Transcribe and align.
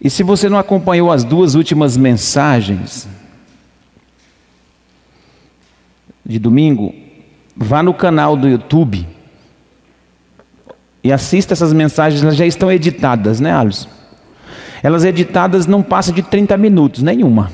E 0.00 0.08
se 0.08 0.22
você 0.22 0.48
não 0.48 0.58
acompanhou 0.58 1.10
as 1.10 1.24
duas 1.24 1.54
últimas 1.54 1.96
mensagens 1.96 3.08
de 6.24 6.38
domingo, 6.38 6.94
vá 7.56 7.82
no 7.82 7.92
canal 7.92 8.36
do 8.36 8.48
YouTube 8.48 9.08
e 11.02 11.12
assista 11.12 11.52
essas 11.54 11.72
mensagens, 11.72 12.22
elas 12.22 12.36
já 12.36 12.46
estão 12.46 12.70
editadas, 12.70 13.40
né, 13.40 13.52
Alisson? 13.52 13.88
Elas 14.82 15.04
editadas 15.04 15.66
não 15.66 15.82
passam 15.82 16.14
de 16.14 16.22
30 16.22 16.56
minutos, 16.56 17.02
nenhuma. 17.02 17.50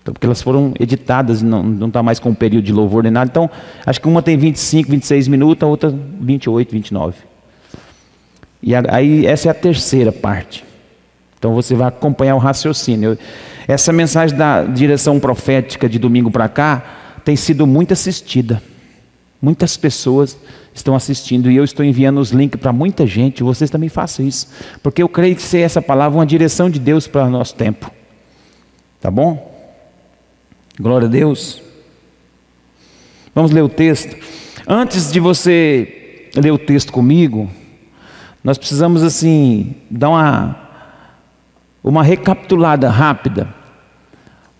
Então, 0.00 0.14
porque 0.14 0.26
elas 0.26 0.40
foram 0.40 0.72
editadas, 0.80 1.42
não 1.42 1.88
está 1.88 2.02
mais 2.02 2.18
com 2.18 2.30
o 2.30 2.34
período 2.34 2.64
de 2.64 2.72
louvor 2.72 3.02
nem 3.02 3.12
nada. 3.12 3.28
Então, 3.30 3.50
acho 3.84 4.00
que 4.00 4.08
uma 4.08 4.22
tem 4.22 4.38
25, 4.38 4.90
26 4.90 5.28
minutos, 5.28 5.62
a 5.62 5.66
outra 5.66 5.92
28, 6.20 6.72
29. 6.72 7.16
E 8.62 8.74
aí, 8.74 9.26
essa 9.26 9.48
é 9.48 9.50
a 9.50 9.54
terceira 9.54 10.10
parte. 10.10 10.64
Então, 11.38 11.54
você 11.54 11.74
vai 11.74 11.88
acompanhar 11.88 12.34
o 12.34 12.38
raciocínio. 12.38 13.16
Essa 13.66 13.92
mensagem 13.92 14.36
da 14.36 14.64
direção 14.64 15.20
profética 15.20 15.88
de 15.88 15.98
domingo 15.98 16.30
para 16.30 16.48
cá 16.48 16.84
tem 17.24 17.36
sido 17.36 17.66
muito 17.66 17.92
assistida. 17.92 18.62
Muitas 19.40 19.76
pessoas 19.76 20.36
estão 20.74 20.94
assistindo 20.94 21.50
e 21.50 21.56
eu 21.56 21.62
estou 21.62 21.84
enviando 21.84 22.18
os 22.18 22.30
links 22.30 22.60
para 22.60 22.72
muita 22.72 23.06
gente. 23.06 23.42
Vocês 23.42 23.70
também 23.70 23.88
façam 23.88 24.26
isso, 24.26 24.48
porque 24.82 25.02
eu 25.02 25.08
creio 25.08 25.36
que 25.36 25.42
ser 25.42 25.60
essa 25.60 25.80
palavra 25.80 26.18
uma 26.18 26.26
direção 26.26 26.68
de 26.68 26.78
Deus 26.78 27.06
para 27.06 27.24
o 27.24 27.30
nosso 27.30 27.54
tempo. 27.54 27.90
Tá 29.00 29.10
bom? 29.10 29.56
Glória 30.78 31.06
a 31.06 31.10
Deus. 31.10 31.62
Vamos 33.34 33.52
ler 33.52 33.62
o 33.62 33.68
texto. 33.68 34.16
Antes 34.66 35.12
de 35.12 35.20
você 35.20 36.30
ler 36.34 36.50
o 36.50 36.58
texto 36.58 36.92
comigo, 36.92 37.48
nós 38.42 38.58
precisamos 38.58 39.02
assim 39.02 39.76
dar 39.88 40.10
uma 40.10 40.67
uma 41.88 42.02
recapitulada 42.02 42.90
rápida, 42.90 43.48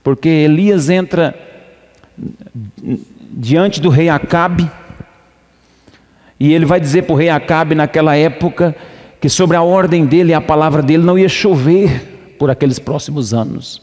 porque 0.03 0.29
Elias 0.29 0.89
entra 0.89 1.35
diante 3.31 3.83
do 3.83 3.91
rei 3.91 4.09
Acabe, 4.09 4.69
e 6.41 6.55
ele 6.55 6.65
vai 6.65 6.81
dizer 6.81 7.03
para 7.03 7.13
o 7.13 7.17
rei 7.17 7.29
Acabe 7.29 7.75
naquela 7.75 8.17
época 8.17 8.75
que 9.21 9.29
sobre 9.29 9.59
a 9.59 9.63
ordem 9.63 10.07
dele 10.07 10.31
e 10.31 10.35
a 10.35 10.41
palavra 10.41 10.81
dele 10.81 11.03
não 11.03 11.19
ia 11.19 11.29
chover 11.29 12.37
por 12.39 12.51
aqueles 12.51 12.79
próximos 12.79 13.35
anos. 13.35 13.83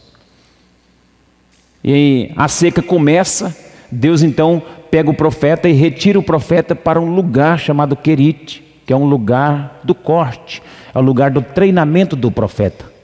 E 1.84 2.32
a 2.34 2.48
seca 2.48 2.82
começa, 2.82 3.56
Deus 3.92 4.24
então 4.24 4.60
pega 4.90 5.08
o 5.08 5.14
profeta 5.14 5.68
e 5.68 5.72
retira 5.72 6.18
o 6.18 6.22
profeta 6.22 6.74
para 6.74 7.00
um 7.00 7.14
lugar 7.14 7.60
chamado 7.60 7.94
Querite, 7.94 8.64
que 8.84 8.92
é 8.92 8.96
um 8.96 9.04
lugar 9.04 9.82
do 9.84 9.94
corte, 9.94 10.60
é 10.92 10.98
o 10.98 11.02
lugar 11.02 11.30
do 11.30 11.42
treinamento 11.42 12.16
do 12.16 12.28
profeta. 12.28 12.95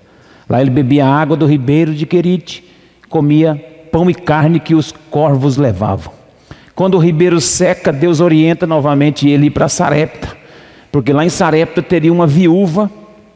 Lá 0.49 0.61
ele 0.61 0.71
bebia 0.71 1.07
água 1.07 1.37
do 1.37 1.47
ribeiro 1.47 1.95
de 1.95 2.07
Querite, 2.07 2.65
comia 3.09 3.55
pão 3.91 4.09
e 4.09 4.15
carne 4.15 4.59
que 4.59 4.75
os 4.75 4.93
corvos 5.11 5.57
levavam. 5.57 6.13
Quando 6.75 6.95
o 6.95 6.99
ribeiro 6.99 7.41
seca, 7.41 7.93
Deus 7.93 8.21
orienta 8.21 8.67
novamente 8.67 9.29
ele 9.29 9.51
para 9.51 9.69
Sarepta, 9.69 10.29
porque 10.91 11.13
lá 11.13 11.25
em 11.25 11.29
Sarepta 11.29 11.83
teria 11.83 12.13
uma 12.13 12.27
viúva 12.27 12.91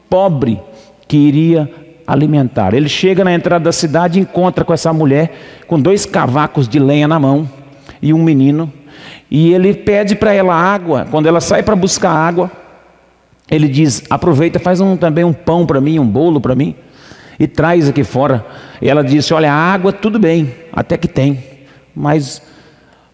pobre 0.09 0.59
que 1.07 1.17
iria 1.17 1.71
alimentar. 2.07 2.73
Ele 2.73 2.89
chega 2.89 3.23
na 3.23 3.35
entrada 3.35 3.65
da 3.65 3.73
cidade 3.73 4.19
e 4.19 4.23
encontra 4.23 4.65
com 4.65 4.73
essa 4.73 4.93
mulher 4.93 5.37
com 5.67 5.79
dois 5.79 6.07
cavacos 6.07 6.69
de 6.69 6.79
lenha 6.79 7.07
na 7.07 7.21
mão 7.21 7.49
e 8.01 8.15
um 8.15 8.23
menino. 8.23 8.73
E 9.31 9.53
ele 9.53 9.75
pede 9.75 10.15
para 10.15 10.33
ela 10.33 10.55
água. 10.55 11.07
Quando 11.11 11.27
ela 11.27 11.41
sai 11.41 11.63
para 11.63 11.77
buscar 11.77 12.13
água, 12.13 12.51
ele 13.51 13.69
diz: 13.69 14.05
aproveita, 14.09 14.59
faz 14.59 14.81
um, 14.81 14.97
também 14.97 15.25
um 15.25 15.33
pão 15.33 15.67
para 15.67 15.81
mim, 15.81 15.99
um 15.99 16.07
bolo 16.07 16.41
para 16.41 16.55
mim 16.55 16.75
e 17.39 17.47
traz 17.47 17.89
aqui 17.89 18.05
fora. 18.05 18.45
E 18.81 18.89
ela 18.89 19.03
disse: 19.03 19.33
Olha, 19.33 19.53
a 19.53 19.57
água 19.57 19.93
tudo 19.93 20.19
bem, 20.19 20.53
até 20.73 20.97
que 20.97 21.09
tem, 21.09 21.43
mas 21.95 22.43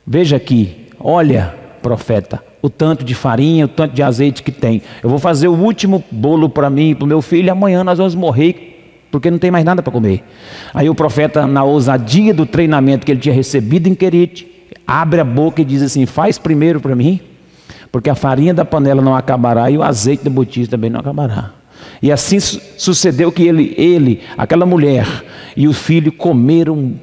veja 0.06 0.36
aqui, 0.36 0.86
olha, 0.98 1.54
profeta, 1.82 2.42
o 2.60 2.70
tanto 2.70 3.04
de 3.04 3.14
farinha, 3.14 3.64
o 3.64 3.68
tanto 3.68 3.94
de 3.94 4.02
azeite 4.02 4.42
que 4.42 4.52
tem. 4.52 4.82
Eu 5.02 5.10
vou 5.10 5.18
fazer 5.18 5.48
o 5.48 5.54
último 5.54 6.02
bolo 6.10 6.48
para 6.48 6.70
mim 6.70 6.90
e 6.90 6.94
para 6.94 7.04
o 7.04 7.08
meu 7.08 7.20
filho, 7.20 7.46
e 7.46 7.50
amanhã 7.50 7.82
nós 7.82 7.98
vamos 7.98 8.14
morrer. 8.14 8.68
Porque 9.10 9.30
não 9.30 9.36
tem 9.36 9.50
mais 9.50 9.62
nada 9.62 9.82
para 9.82 9.92
comer. 9.92 10.24
Aí 10.72 10.88
o 10.88 10.94
profeta, 10.94 11.46
na 11.46 11.62
ousadia 11.62 12.32
do 12.32 12.46
treinamento 12.46 13.04
que 13.04 13.12
ele 13.12 13.20
tinha 13.20 13.34
recebido 13.34 13.86
em 13.86 13.94
Querite, 13.94 14.48
abre 14.86 15.20
a 15.20 15.24
boca 15.24 15.60
e 15.60 15.64
diz 15.66 15.82
assim: 15.82 16.06
Faz 16.06 16.38
primeiro 16.38 16.80
para 16.80 16.96
mim, 16.96 17.20
porque 17.90 18.08
a 18.08 18.14
farinha 18.14 18.54
da 18.54 18.64
panela 18.64 19.02
não 19.02 19.14
acabará 19.14 19.70
e 19.70 19.76
o 19.76 19.82
azeite 19.82 20.24
da 20.24 20.30
botija 20.30 20.70
também 20.70 20.88
não 20.88 21.00
acabará. 21.00 21.61
E 22.00 22.10
assim 22.10 22.40
sucedeu 22.40 23.30
que 23.30 23.42
ele, 23.42 23.74
ele, 23.76 24.20
aquela 24.36 24.66
mulher 24.66 25.06
e 25.56 25.68
o 25.68 25.72
filho 25.72 26.10
comeram, 26.10 26.94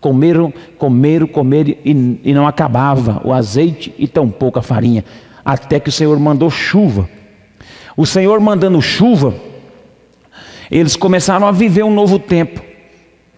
comeram, 0.00 0.52
comeram, 0.78 1.26
comeram 1.26 1.74
e, 1.84 2.20
e 2.24 2.34
não 2.34 2.46
acabava 2.46 3.20
o 3.24 3.32
azeite 3.32 3.94
e 3.98 4.06
tão 4.06 4.28
pouco 4.30 4.58
a 4.58 4.62
farinha, 4.62 5.04
até 5.44 5.78
que 5.78 5.88
o 5.88 5.92
Senhor 5.92 6.18
mandou 6.18 6.50
chuva. 6.50 7.08
O 7.96 8.04
Senhor 8.04 8.40
mandando 8.40 8.80
chuva, 8.82 9.34
eles 10.70 10.96
começaram 10.96 11.46
a 11.46 11.52
viver 11.52 11.82
um 11.82 11.94
novo 11.94 12.18
tempo. 12.18 12.60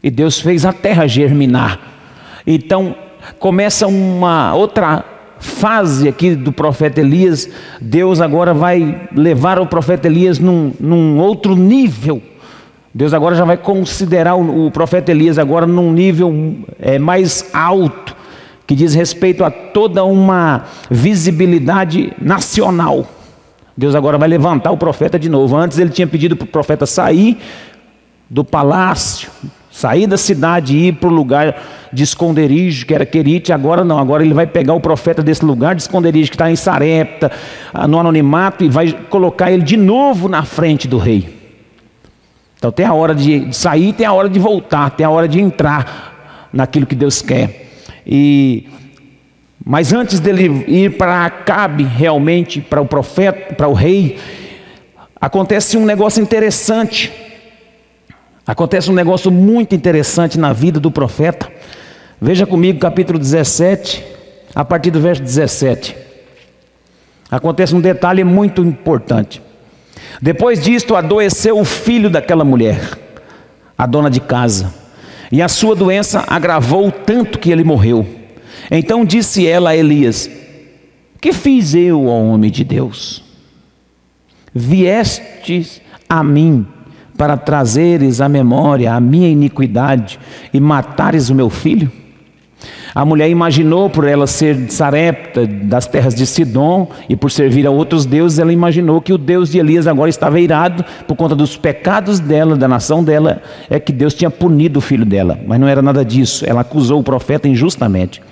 E 0.03 0.11
Deus 0.11 0.41
fez 0.41 0.65
a 0.65 0.73
terra 0.73 1.07
germinar. 1.07 1.81
Então 2.47 2.95
começa 3.39 3.87
uma 3.87 4.55
outra 4.55 5.05
fase 5.39 6.09
aqui 6.09 6.35
do 6.35 6.53
profeta 6.53 7.01
Elias, 7.01 7.49
Deus 7.81 8.21
agora 8.21 8.53
vai 8.53 9.09
levar 9.15 9.59
o 9.59 9.67
profeta 9.67 10.07
Elias 10.07 10.39
num, 10.39 10.73
num 10.79 11.19
outro 11.19 11.57
nível. 11.57 12.23
Deus 12.95 13.15
agora 13.15 13.35
já 13.35 13.45
vai 13.45 13.57
considerar 13.57 14.35
o, 14.35 14.67
o 14.67 14.71
profeta 14.71 15.11
Elias 15.11 15.39
agora 15.39 15.67
num 15.67 15.93
nível 15.93 16.57
é, 16.79 16.99
mais 16.99 17.49
alto, 17.53 18.17
que 18.67 18.75
diz 18.75 18.95
respeito 18.95 19.45
a 19.45 19.51
toda 19.51 20.05
uma 20.05 20.65
visibilidade 20.91 22.13
nacional. 22.21 23.07
Deus 23.77 23.95
agora 23.95 24.19
vai 24.19 24.29
levantar 24.29 24.73
o 24.73 24.77
profeta 24.77 25.19
de 25.19 25.29
novo. 25.29 25.57
Antes 25.57 25.79
ele 25.79 25.91
tinha 25.91 26.07
pedido 26.07 26.35
para 26.35 26.45
o 26.45 26.49
profeta 26.49 26.85
sair 26.85 27.39
do 28.29 28.45
palácio, 28.45 29.31
Sair 29.79 30.09
da 30.09 30.17
cidade 30.17 30.77
e 30.77 30.89
ir 30.89 30.95
para 30.95 31.09
o 31.09 31.13
lugar 31.13 31.63
de 31.93 32.03
esconderijo, 32.03 32.85
que 32.85 32.93
era 32.93 33.07
Querite, 33.07 33.53
agora 33.53 33.85
não, 33.85 33.97
agora 33.97 34.25
ele 34.25 34.35
vai 34.35 34.45
pegar 34.45 34.75
o 34.75 34.81
profeta 34.81 35.23
desse 35.23 35.45
lugar 35.45 35.77
de 35.77 35.83
esconderijo, 35.83 36.31
que 36.31 36.35
está 36.35 36.51
em 36.51 36.57
Sarepta, 36.57 37.31
ah, 37.73 37.87
no 37.87 37.97
anonimato, 38.01 38.65
e 38.65 38.69
vai 38.69 38.93
colocar 39.09 39.53
ele 39.53 39.63
de 39.63 39.77
novo 39.77 40.29
na 40.29 40.43
frente 40.43 40.89
do 40.89 40.99
rei. 40.99 41.33
Então 42.57 42.73
tem 42.73 42.85
a 42.85 42.93
hora 42.93 43.15
de 43.15 43.55
sair, 43.55 43.93
tem 43.93 44.05
a 44.05 44.13
hora 44.13 44.29
de 44.29 44.41
voltar, 44.41 44.91
tem 44.91 45.07
a 45.07 45.11
hora 45.11 45.29
de 45.29 45.41
entrar 45.41 46.49
naquilo 46.53 46.85
que 46.85 46.97
Deus 46.97 47.23
quer. 47.23 47.69
E 48.05 48.67
mas 49.65 49.93
antes 49.93 50.19
dele 50.19 50.65
ir 50.67 50.97
para 50.99 51.25
Acabe, 51.25 51.85
realmente, 51.85 52.61
para 52.61 52.81
o 52.81 52.85
profeta, 52.85 53.55
para 53.55 53.69
o 53.69 53.75
rei, 53.75 54.19
acontece 55.21 55.77
um 55.77 55.85
negócio 55.85 56.21
interessante. 56.21 57.28
Acontece 58.49 58.91
um 58.91 58.95
negócio 58.95 59.31
muito 59.31 59.75
interessante 59.75 60.39
na 60.39 60.55
vida 60.55 60.81
do 60.81 60.91
profeta. 60.91 61.53
Veja 62.19 62.47
comigo 62.47 62.79
capítulo 62.79 63.19
17, 63.19 64.03
a 64.55 64.65
partir 64.65 64.91
do 64.91 64.99
verso 64.99 65.23
17. 65.23 65.95
Acontece 67.31 67.75
um 67.75 67.81
detalhe 67.81 68.25
muito 68.25 68.63
importante. 68.63 69.43
Depois 70.23 70.65
disto, 70.65 70.97
adoeceu 70.97 71.61
o 71.61 71.65
filho 71.65 72.09
daquela 72.09 72.43
mulher, 72.43 72.81
a 73.77 73.85
dona 73.85 74.09
de 74.09 74.19
casa, 74.19 74.73
e 75.31 75.43
a 75.43 75.49
sua 75.49 75.77
doença 75.77 76.25
agravou 76.27 76.91
tanto 76.91 77.39
que 77.39 77.51
ele 77.51 77.65
morreu. 77.65 78.07
Então 78.71 79.05
disse 79.05 79.47
ela 79.47 79.71
a 79.71 79.77
Elias: 79.77 80.29
Que 81.21 81.35
fiz 81.35 81.75
eu, 81.75 82.07
ó 82.07 82.19
homem 82.19 82.51
de 82.51 82.65
Deus? 82.65 83.23
Viestes 84.55 85.83
a 86.09 86.25
mim 86.25 86.67
para 87.19 87.37
trazeres 87.37 88.23
à 88.23 88.29
memória 88.29 88.95
a 88.95 89.01
minha 89.01 89.29
iniquidade 89.29 90.19
e 90.55 90.61
matares 90.61 91.29
o 91.29 91.35
meu 91.35 91.51
filho? 91.51 91.91
A 92.95 93.05
mulher 93.05 93.29
imaginou, 93.29 93.91
por 93.91 94.07
ela 94.07 94.27
ser 94.27 94.71
Sarepta 94.71 95.47
das 95.47 95.87
terras 95.87 96.15
de 96.15 96.27
Sidom 96.27 96.89
e 97.09 97.15
por 97.15 97.31
servir 97.31 97.67
a 97.67 97.71
outros 97.71 98.07
deuses, 98.07 98.39
ela 98.39 98.53
imaginou 98.53 99.01
que 99.01 99.13
o 99.13 99.19
Deus 99.19 99.51
de 99.51 99.59
Elias 99.59 99.87
agora 99.87 100.09
estava 100.09 100.41
irado 100.41 100.85
por 101.07 101.17
conta 101.17 101.37
dos 101.37 101.57
pecados 101.57 102.19
dela, 102.19 102.57
da 102.57 102.67
nação 102.67 103.05
dela, 103.05 103.43
é 103.69 103.79
que 103.79 103.93
Deus 103.93 104.15
tinha 104.15 104.31
punido 104.31 104.79
o 104.79 104.83
filho 104.83 105.05
dela. 105.05 105.39
Mas 105.47 105.61
não 105.61 105.69
era 105.69 105.83
nada 105.83 106.05
disso. 106.05 106.45
Ela 106.47 106.63
acusou 106.63 106.99
o 106.99 107.05
profeta 107.05 107.47
injustamente. 107.47 108.23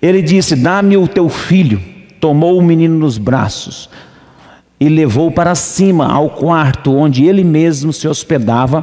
Ele 0.00 0.22
disse: 0.22 0.56
Dá-me 0.56 0.96
o 0.96 1.08
teu 1.08 1.28
filho. 1.28 1.80
Tomou 2.18 2.58
o 2.58 2.62
menino 2.62 2.98
nos 2.98 3.18
braços, 3.18 3.88
e 4.80 4.88
levou 4.88 5.30
para 5.30 5.54
cima 5.54 6.10
ao 6.10 6.30
quarto 6.30 6.94
onde 6.94 7.26
ele 7.26 7.44
mesmo 7.44 7.92
se 7.92 8.08
hospedava 8.08 8.82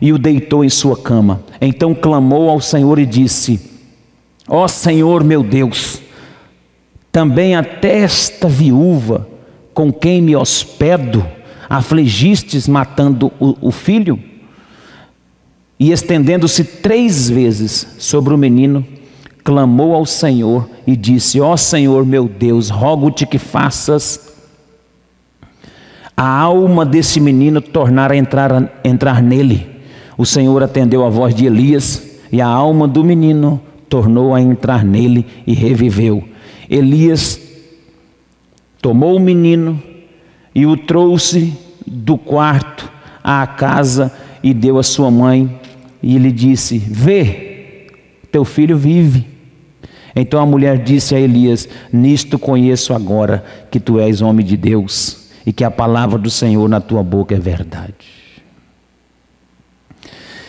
e 0.00 0.12
o 0.12 0.18
deitou 0.18 0.64
em 0.64 0.70
sua 0.70 0.96
cama. 0.96 1.42
Então 1.60 1.94
clamou 1.94 2.48
ao 2.48 2.60
Senhor 2.60 2.98
e 2.98 3.04
disse: 3.04 3.60
Ó 4.48 4.64
oh 4.64 4.68
Senhor 4.68 5.22
meu 5.22 5.42
Deus, 5.42 6.00
também 7.12 7.54
até 7.54 7.98
esta 7.98 8.48
viúva 8.48 9.28
com 9.74 9.92
quem 9.92 10.22
me 10.22 10.34
hospedo 10.34 11.26
afligistes 11.68 12.66
matando 12.66 13.30
o, 13.38 13.68
o 13.68 13.70
filho? 13.70 14.18
E 15.78 15.92
estendendo-se 15.92 16.64
três 16.64 17.28
vezes 17.28 17.86
sobre 17.98 18.32
o 18.32 18.38
menino, 18.38 18.86
clamou 19.44 19.94
ao 19.94 20.06
Senhor 20.06 20.66
e 20.86 20.96
disse: 20.96 21.38
Ó 21.42 21.52
oh 21.52 21.56
Senhor 21.58 22.06
meu 22.06 22.26
Deus, 22.26 22.70
rogo-te 22.70 23.26
que 23.26 23.38
faças 23.38 24.25
a 26.16 26.26
alma 26.26 26.86
desse 26.86 27.20
menino 27.20 27.60
tornar 27.60 28.10
a 28.10 28.16
entrar, 28.16 28.80
entrar 28.82 29.22
nele. 29.22 29.66
O 30.16 30.24
Senhor 30.24 30.62
atendeu 30.62 31.04
a 31.04 31.10
voz 31.10 31.34
de 31.34 31.44
Elias 31.44 32.20
e 32.32 32.40
a 32.40 32.46
alma 32.46 32.88
do 32.88 33.04
menino 33.04 33.60
tornou 33.88 34.34
a 34.34 34.40
entrar 34.40 34.82
nele 34.82 35.26
e 35.46 35.52
reviveu. 35.52 36.24
Elias 36.70 37.38
tomou 38.80 39.16
o 39.16 39.20
menino 39.20 39.80
e 40.54 40.64
o 40.64 40.74
trouxe 40.76 41.52
do 41.86 42.16
quarto 42.16 42.90
à 43.22 43.46
casa 43.46 44.10
e 44.42 44.54
deu 44.54 44.78
a 44.78 44.82
sua 44.82 45.10
mãe 45.10 45.60
e 46.02 46.16
lhe 46.16 46.32
disse: 46.32 46.78
Vê, 46.78 47.88
teu 48.32 48.44
filho 48.44 48.76
vive. 48.76 49.26
Então 50.14 50.40
a 50.40 50.46
mulher 50.46 50.78
disse 50.78 51.14
a 51.14 51.20
Elias: 51.20 51.68
Nisto 51.92 52.38
conheço 52.38 52.94
agora 52.94 53.44
que 53.70 53.78
tu 53.78 54.00
és 54.00 54.22
homem 54.22 54.44
de 54.44 54.56
Deus 54.56 55.25
e 55.46 55.52
que 55.52 55.62
a 55.62 55.70
palavra 55.70 56.18
do 56.18 56.28
Senhor 56.28 56.68
na 56.68 56.80
tua 56.80 57.04
boca 57.04 57.34
é 57.34 57.38
verdade. 57.38 57.94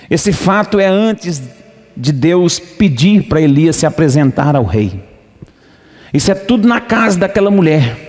Esse 0.10 0.34
fato 0.34 0.80
é 0.80 0.88
antes 0.88 1.42
de 1.96 2.12
Deus 2.12 2.60
pedir 2.60 3.24
para 3.24 3.40
Elias 3.40 3.76
se 3.76 3.86
apresentar 3.86 4.56
ao 4.56 4.66
rei. 4.66 5.04
Isso 6.12 6.32
é 6.32 6.36
tudo 6.36 6.68
na 6.68 6.82
casa 6.82 7.20
daquela 7.20 7.52
mulher. 7.52 8.06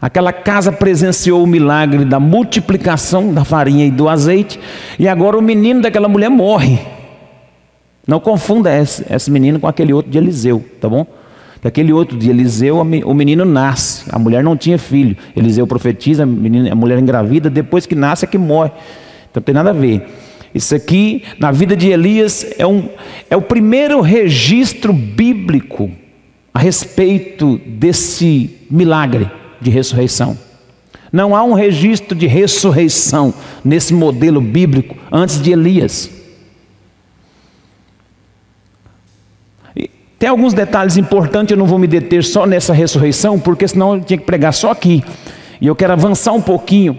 Aquela 0.00 0.32
casa 0.32 0.72
presenciou 0.72 1.44
o 1.44 1.46
milagre 1.46 2.04
da 2.04 2.18
multiplicação 2.18 3.32
da 3.32 3.44
farinha 3.44 3.86
e 3.86 3.90
do 3.90 4.08
azeite, 4.08 4.58
e 4.98 5.06
agora 5.06 5.38
o 5.38 5.42
menino 5.42 5.80
daquela 5.80 6.08
mulher 6.08 6.28
morre. 6.28 6.80
Não 8.06 8.18
confunda 8.18 8.76
esse, 8.76 9.06
esse 9.08 9.30
menino 9.30 9.60
com 9.60 9.68
aquele 9.68 9.92
outro 9.92 10.10
de 10.10 10.18
Eliseu, 10.18 10.64
tá 10.80 10.88
bom? 10.88 11.06
Que 11.62 11.68
aquele 11.68 11.92
outro 11.92 12.18
de 12.18 12.28
Eliseu, 12.28 12.78
o 12.80 13.14
menino 13.14 13.44
nasce, 13.44 14.04
a 14.10 14.18
mulher 14.18 14.42
não 14.42 14.56
tinha 14.56 14.76
filho. 14.76 15.16
Eliseu 15.36 15.64
profetiza, 15.64 16.24
a, 16.24 16.26
menina, 16.26 16.72
a 16.72 16.74
mulher 16.74 16.98
engravida, 16.98 17.48
depois 17.48 17.86
que 17.86 17.94
nasce 17.94 18.24
é 18.24 18.28
que 18.28 18.36
morre. 18.36 18.72
Então 19.30 19.40
não 19.40 19.42
tem 19.42 19.54
nada 19.54 19.70
a 19.70 19.72
ver. 19.72 20.04
Isso 20.52 20.74
aqui, 20.74 21.22
na 21.38 21.52
vida 21.52 21.76
de 21.76 21.88
Elias, 21.88 22.44
é, 22.58 22.66
um, 22.66 22.88
é 23.30 23.36
o 23.36 23.40
primeiro 23.40 24.00
registro 24.00 24.92
bíblico 24.92 25.88
a 26.52 26.58
respeito 26.58 27.60
desse 27.64 28.58
milagre 28.68 29.30
de 29.60 29.70
ressurreição. 29.70 30.36
Não 31.12 31.36
há 31.36 31.44
um 31.44 31.52
registro 31.52 32.16
de 32.16 32.26
ressurreição 32.26 33.32
nesse 33.64 33.94
modelo 33.94 34.40
bíblico 34.40 34.96
antes 35.12 35.40
de 35.40 35.52
Elias. 35.52 36.10
Tem 40.22 40.28
alguns 40.28 40.54
detalhes 40.54 40.96
importantes, 40.96 41.50
eu 41.50 41.58
não 41.58 41.66
vou 41.66 41.80
me 41.80 41.88
deter 41.88 42.22
só 42.22 42.46
nessa 42.46 42.72
ressurreição, 42.72 43.40
porque 43.40 43.66
senão 43.66 43.96
eu 43.96 44.02
tinha 44.02 44.16
que 44.16 44.24
pregar 44.24 44.54
só 44.54 44.70
aqui. 44.70 45.02
E 45.60 45.66
eu 45.66 45.74
quero 45.74 45.94
avançar 45.94 46.30
um 46.30 46.40
pouquinho. 46.40 46.96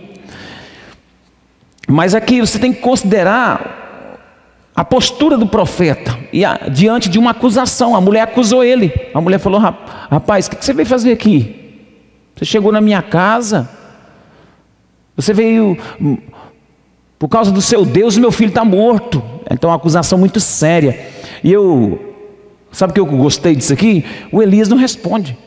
Mas 1.88 2.14
aqui 2.14 2.42
você 2.42 2.60
tem 2.60 2.74
que 2.74 2.82
considerar 2.82 4.20
a 4.76 4.84
postura 4.84 5.38
do 5.38 5.48
profeta 5.48 6.20
e 6.34 6.44
a, 6.44 6.68
diante 6.70 7.08
de 7.08 7.18
uma 7.18 7.32
acusação. 7.32 7.96
A 7.96 8.02
mulher 8.02 8.24
acusou 8.24 8.62
ele. 8.62 8.92
A 9.14 9.22
mulher 9.22 9.40
falou: 9.40 9.58
Rapaz, 9.58 10.48
o 10.48 10.50
que 10.50 10.66
você 10.66 10.74
veio 10.74 10.86
fazer 10.86 11.14
aqui? 11.14 11.80
Você 12.36 12.44
chegou 12.44 12.74
na 12.74 12.82
minha 12.82 13.02
casa, 13.02 13.70
você 15.16 15.34
veio 15.34 15.78
hum, 16.02 16.18
por 17.18 17.30
causa 17.30 17.54
do 17.54 17.62
seu 17.62 17.86
Deus, 17.86 18.18
meu 18.18 18.34
filho 18.34 18.50
está 18.50 18.66
morto. 18.66 19.24
Então, 19.50 19.70
uma 19.70 19.78
acusação 19.78 20.18
muito 20.18 20.42
séria. 20.42 21.08
E 21.42 21.54
eu, 21.54 22.13
sabe 22.74 22.92
o 22.92 22.94
que 22.94 23.00
eu 23.00 23.06
gostei 23.06 23.56
disso 23.56 23.72
aqui? 23.72 24.04
O 24.32 24.42
Elias 24.42 24.68
não 24.68 24.76
responde. 24.76 25.38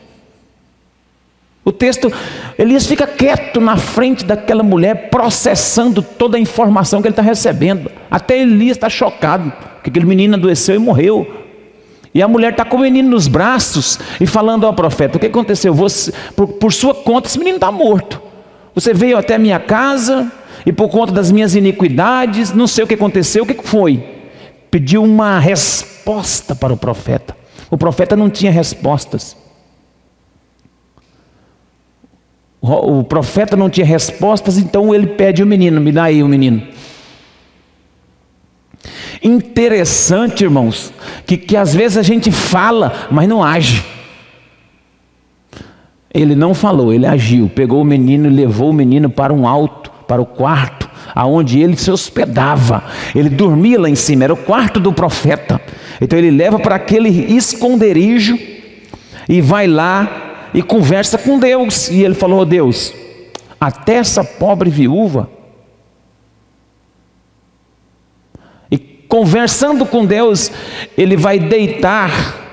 O 1.67 1.71
texto, 1.71 2.09
Elias 2.57 2.87
fica 2.87 3.05
quieto 3.05 3.59
na 3.59 3.75
frente 3.75 4.23
daquela 4.23 4.63
mulher, 4.63 5.09
processando 5.09 6.01
toda 6.01 6.37
a 6.37 6.39
informação 6.39 7.01
que 7.01 7.09
ele 7.09 7.11
está 7.11 7.21
recebendo. 7.21 7.91
Até 8.09 8.39
Elias 8.39 8.77
está 8.77 8.87
chocado, 8.89 9.51
que 9.83 9.89
aquele 9.89 10.05
menino 10.05 10.35
adoeceu 10.35 10.75
e 10.75 10.79
morreu. 10.79 11.27
E 12.13 12.21
a 12.21 12.27
mulher 12.27 12.53
está 12.53 12.63
com 12.63 12.77
o 12.77 12.79
menino 12.79 13.09
nos 13.09 13.27
braços 13.27 13.99
e 14.19 14.25
falando 14.25 14.65
ao 14.65 14.73
profeta: 14.73 15.17
O 15.17 15.19
que 15.19 15.27
aconteceu? 15.27 15.73
Você, 15.73 16.13
por, 16.37 16.47
por 16.47 16.71
sua 16.71 16.95
conta, 16.95 17.27
esse 17.27 17.37
menino 17.37 17.57
está 17.57 17.69
morto. 17.69 18.21
Você 18.73 18.93
veio 18.93 19.17
até 19.17 19.35
a 19.35 19.39
minha 19.39 19.59
casa 19.59 20.31
e 20.65 20.71
por 20.71 20.87
conta 20.87 21.11
das 21.11 21.31
minhas 21.33 21.53
iniquidades, 21.53 22.53
não 22.53 22.65
sei 22.65 22.85
o 22.85 22.87
que 22.87 22.93
aconteceu, 22.93 23.43
o 23.43 23.45
que 23.45 23.61
foi? 23.61 24.16
Pediu 24.69 25.03
uma 25.03 25.39
resposta 25.39 26.55
para 26.55 26.73
o 26.73 26.77
profeta. 26.77 27.35
O 27.69 27.77
profeta 27.77 28.15
não 28.15 28.29
tinha 28.29 28.51
respostas. 28.51 29.35
O 32.61 33.03
profeta 33.03 33.55
não 33.55 33.69
tinha 33.69 33.85
respostas, 33.85 34.57
então 34.57 34.93
ele 34.93 35.07
pede 35.07 35.41
o 35.41 35.45
menino, 35.45 35.79
me 35.79 35.91
dá 35.91 36.05
aí 36.05 36.21
o 36.21 36.27
menino. 36.27 36.67
Interessante, 39.23 40.43
irmãos, 40.43 40.93
que, 41.25 41.37
que 41.37 41.55
às 41.55 41.73
vezes 41.73 41.97
a 41.97 42.03
gente 42.03 42.31
fala, 42.31 43.07
mas 43.09 43.27
não 43.27 43.43
age. 43.43 43.83
Ele 46.13 46.35
não 46.35 46.53
falou, 46.53 46.93
ele 46.93 47.05
agiu, 47.05 47.49
pegou 47.49 47.81
o 47.81 47.85
menino 47.85 48.27
e 48.27 48.31
levou 48.31 48.69
o 48.69 48.73
menino 48.73 49.09
para 49.09 49.33
um 49.33 49.47
alto, 49.47 49.91
para 50.07 50.21
o 50.21 50.25
quarto, 50.25 50.86
aonde 51.13 51.59
ele 51.59 51.75
se 51.77 51.91
hospedava. 51.91 52.83
Ele 53.15 53.29
dormia 53.29 53.79
lá 53.79 53.89
em 53.89 53.95
cima, 53.95 54.23
era 54.23 54.33
o 54.33 54.37
quarto 54.37 54.79
do 54.79 54.93
profeta. 54.93 55.61
Então 56.01 56.17
ele 56.17 56.31
leva 56.31 56.59
para 56.59 56.75
aquele 56.75 57.09
esconderijo 57.09 58.37
e 59.27 59.41
vai 59.41 59.67
lá 59.67 60.49
e 60.53 60.61
conversa 60.61 61.17
com 61.17 61.39
Deus. 61.39 61.89
E 61.89 62.03
ele 62.03 62.15
falou: 62.15 62.41
oh, 62.41 62.45
Deus, 62.45 62.93
até 63.59 63.95
essa 63.95 64.23
pobre 64.23 64.69
viúva 64.69 65.37
conversando 69.07 69.85
com 69.85 70.05
Deus, 70.05 70.51
ele 70.97 71.15
vai 71.15 71.39
deitar 71.39 72.45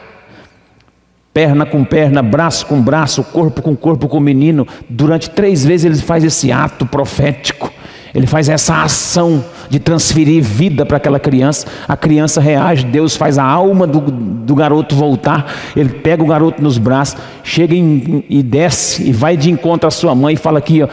perna 1.33 1.67
com 1.67 1.85
perna, 1.85 2.23
braço 2.23 2.65
com 2.67 2.81
braço, 2.81 3.25
corpo 3.25 3.61
com 3.61 3.75
corpo 3.75 4.09
com 4.09 4.19
o 4.19 4.21
menino. 4.21 4.67
Durante 4.89 5.31
três 5.31 5.65
vezes 5.65 5.85
ele 5.85 5.97
faz 5.97 6.23
esse 6.23 6.53
ato 6.53 6.87
profético. 6.87 7.73
Ele 8.15 8.29
faz 8.29 8.49
essa 8.49 8.83
ação 8.83 9.45
de 9.69 9.81
transferir 9.81 10.41
vida 10.41 10.87
para 10.87 10.99
aquela 10.99 11.19
criança. 11.19 11.67
A 11.89 11.97
criança 11.97 12.41
reage, 12.41 12.87
Deus 12.87 13.17
faz 13.17 13.39
a 13.39 13.45
alma 13.45 13.89
do, 13.89 14.01
do 14.01 14.55
garoto 14.55 14.95
voltar. 14.95 15.53
Ele 15.75 15.89
pega 15.89 16.23
o 16.23 16.27
garoto 16.27 16.63
nos 16.63 16.79
braços, 16.79 17.21
chega 17.43 17.75
em, 17.75 18.25
e 18.31 18.41
desce 18.41 19.03
e 19.03 19.13
vai 19.13 19.37
de 19.37 19.51
encontro 19.51 19.89
à 19.89 19.91
sua 19.91 20.15
mãe 20.15 20.35
e 20.35 20.37
fala 20.37 20.61
aqui: 20.61 20.85
ó, 20.85 20.89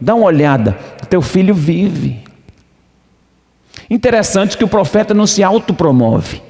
dá 0.00 0.14
uma 0.14 0.26
olhada, 0.26 0.78
teu 1.08 1.20
filho 1.20 1.54
vive. 1.54 2.20
Interessante 3.90 4.56
que 4.56 4.62
o 4.62 4.68
profeta 4.68 5.12
não 5.12 5.26
se 5.26 5.42
autopromove. 5.42 6.40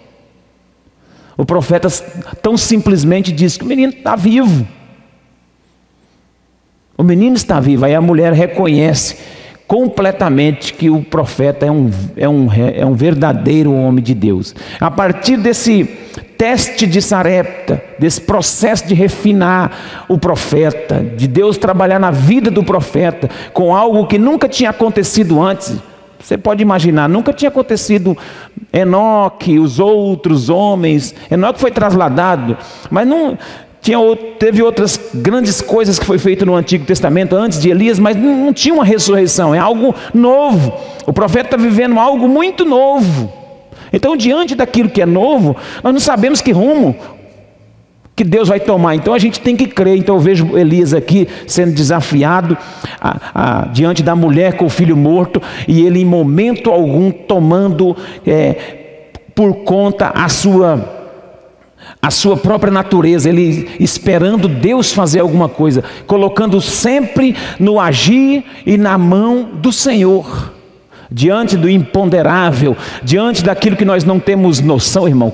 O 1.34 1.46
profeta 1.46 1.88
tão 2.42 2.58
simplesmente 2.58 3.32
diz 3.32 3.56
que 3.56 3.64
o 3.64 3.66
menino 3.66 3.94
está 3.94 4.14
vivo. 4.14 4.68
O 6.98 7.02
menino 7.02 7.36
está 7.36 7.58
vivo. 7.58 7.86
Aí 7.86 7.94
a 7.94 8.00
mulher 8.02 8.34
reconhece 8.34 9.16
completamente 9.70 10.74
que 10.74 10.90
o 10.90 11.00
profeta 11.00 11.64
é 11.64 11.70
um, 11.70 11.88
é 12.16 12.28
um, 12.28 12.48
é 12.52 12.84
um 12.84 12.94
verdadeiro 12.94 13.72
homem 13.72 14.02
de 14.02 14.16
Deus. 14.16 14.52
A 14.80 14.90
partir 14.90 15.36
desse 15.36 15.84
teste 16.36 16.88
de 16.88 17.00
Sarepta, 17.00 17.80
desse 17.96 18.20
processo 18.20 18.88
de 18.88 18.94
refinar 18.94 20.04
o 20.08 20.18
profeta, 20.18 21.06
de 21.16 21.28
Deus 21.28 21.56
trabalhar 21.56 22.00
na 22.00 22.10
vida 22.10 22.50
do 22.50 22.64
profeta 22.64 23.30
com 23.52 23.72
algo 23.72 24.08
que 24.08 24.18
nunca 24.18 24.48
tinha 24.48 24.70
acontecido 24.70 25.40
antes, 25.40 25.76
você 26.18 26.36
pode 26.36 26.60
imaginar, 26.60 27.08
nunca 27.08 27.32
tinha 27.32 27.48
acontecido 27.48 28.18
Enoque, 28.72 29.60
os 29.60 29.78
outros 29.78 30.48
homens. 30.48 31.14
Enoque 31.30 31.60
foi 31.60 31.70
trasladado, 31.70 32.58
mas 32.90 33.06
não 33.06 33.38
tinha, 33.80 33.98
teve 34.38 34.62
outras 34.62 35.00
grandes 35.14 35.62
coisas 35.62 35.98
que 35.98 36.04
foi 36.04 36.18
feito 36.18 36.44
no 36.44 36.54
Antigo 36.54 36.84
Testamento 36.84 37.34
antes 37.34 37.58
de 37.60 37.70
Elias, 37.70 37.98
mas 37.98 38.14
não, 38.14 38.52
tinha 38.52 38.74
uma 38.74 38.84
ressurreição, 38.84 39.54
é 39.54 39.58
algo 39.58 39.94
novo. 40.12 40.72
O 41.06 41.12
profeta 41.12 41.46
está 41.46 41.56
vivendo 41.56 41.98
algo 41.98 42.28
muito 42.28 42.64
novo. 42.64 43.32
Então, 43.92 44.16
diante 44.16 44.54
daquilo 44.54 44.90
que 44.90 45.00
é 45.00 45.06
novo, 45.06 45.56
nós 45.82 45.92
não 45.92 46.00
sabemos 46.00 46.40
que 46.40 46.52
rumo 46.52 46.94
que 48.14 48.24
Deus 48.24 48.48
vai 48.48 48.60
tomar. 48.60 48.94
Então 48.94 49.14
a 49.14 49.18
gente 49.18 49.40
tem 49.40 49.56
que 49.56 49.66
crer. 49.66 49.96
Então 49.96 50.16
eu 50.16 50.20
vejo 50.20 50.54
Elias 50.54 50.92
aqui 50.92 51.26
sendo 51.46 51.72
desafiado 51.72 52.54
a, 53.00 53.62
a, 53.62 53.66
diante 53.68 54.02
da 54.02 54.14
mulher 54.14 54.58
com 54.58 54.66
o 54.66 54.68
filho 54.68 54.94
morto 54.94 55.40
e 55.66 55.86
ele 55.86 56.02
em 56.02 56.04
momento 56.04 56.70
algum 56.70 57.10
tomando 57.10 57.96
é, 58.26 58.56
por 59.34 59.64
conta 59.64 60.08
a 60.14 60.28
sua 60.28 60.99
a 62.02 62.10
sua 62.10 62.36
própria 62.36 62.72
natureza, 62.72 63.28
ele 63.28 63.68
esperando 63.78 64.48
Deus 64.48 64.92
fazer 64.92 65.20
alguma 65.20 65.48
coisa, 65.48 65.84
colocando 66.06 66.60
sempre 66.60 67.36
no 67.58 67.78
agir 67.78 68.42
e 68.64 68.78
na 68.78 68.96
mão 68.96 69.48
do 69.54 69.70
Senhor, 69.70 70.52
diante 71.10 71.56
do 71.56 71.68
imponderável, 71.68 72.76
diante 73.02 73.44
daquilo 73.44 73.76
que 73.76 73.84
nós 73.84 74.02
não 74.02 74.18
temos 74.18 74.60
noção, 74.60 75.06
irmão. 75.06 75.32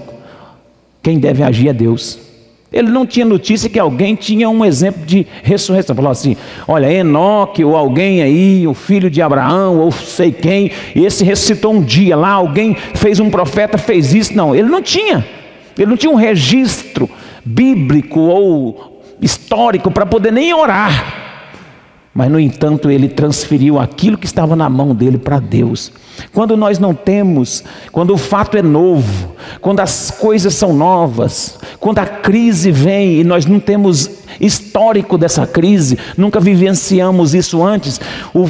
Quem 1.02 1.20
deve 1.20 1.44
agir 1.44 1.68
é 1.68 1.72
Deus. 1.72 2.18
Ele 2.72 2.90
não 2.90 3.06
tinha 3.06 3.24
notícia 3.24 3.70
que 3.70 3.78
alguém 3.78 4.16
tinha 4.16 4.50
um 4.50 4.64
exemplo 4.64 5.06
de 5.06 5.24
ressurreição. 5.44 5.94
Falou 5.94 6.10
assim: 6.10 6.36
olha, 6.66 6.92
Enoque 6.92 7.64
ou 7.64 7.76
alguém 7.76 8.22
aí, 8.22 8.66
o 8.66 8.74
filho 8.74 9.08
de 9.08 9.22
Abraão, 9.22 9.78
ou 9.78 9.92
sei 9.92 10.32
quem, 10.32 10.72
esse 10.96 11.22
ressuscitou 11.22 11.72
um 11.72 11.80
dia 11.80 12.16
lá, 12.16 12.30
alguém 12.30 12.74
fez 12.94 13.20
um 13.20 13.30
profeta, 13.30 13.78
fez 13.78 14.12
isso. 14.12 14.36
Não, 14.36 14.52
ele 14.52 14.68
não 14.68 14.82
tinha. 14.82 15.24
Ele 15.76 15.90
não 15.90 15.96
tinha 15.96 16.10
um 16.10 16.16
registro 16.16 17.08
bíblico 17.44 18.20
ou 18.20 19.02
histórico 19.20 19.90
para 19.90 20.06
poder 20.06 20.32
nem 20.32 20.52
orar. 20.54 21.24
Mas, 22.16 22.30
no 22.30 22.40
entanto, 22.40 22.90
ele 22.90 23.08
transferiu 23.08 23.78
aquilo 23.78 24.16
que 24.16 24.24
estava 24.24 24.56
na 24.56 24.70
mão 24.70 24.94
dele 24.94 25.18
para 25.18 25.38
Deus. 25.38 25.92
Quando 26.32 26.56
nós 26.56 26.78
não 26.78 26.94
temos, 26.94 27.62
quando 27.92 28.14
o 28.14 28.16
fato 28.16 28.56
é 28.56 28.62
novo, 28.62 29.36
quando 29.60 29.80
as 29.80 30.10
coisas 30.10 30.54
são 30.54 30.72
novas, 30.72 31.58
quando 31.78 31.98
a 31.98 32.06
crise 32.06 32.70
vem 32.70 33.20
e 33.20 33.24
nós 33.24 33.44
não 33.44 33.60
temos 33.60 34.10
histórico 34.40 35.18
dessa 35.18 35.46
crise, 35.46 35.98
nunca 36.16 36.40
vivenciamos 36.40 37.34
isso 37.34 37.62
antes, 37.62 38.00
o, 38.34 38.48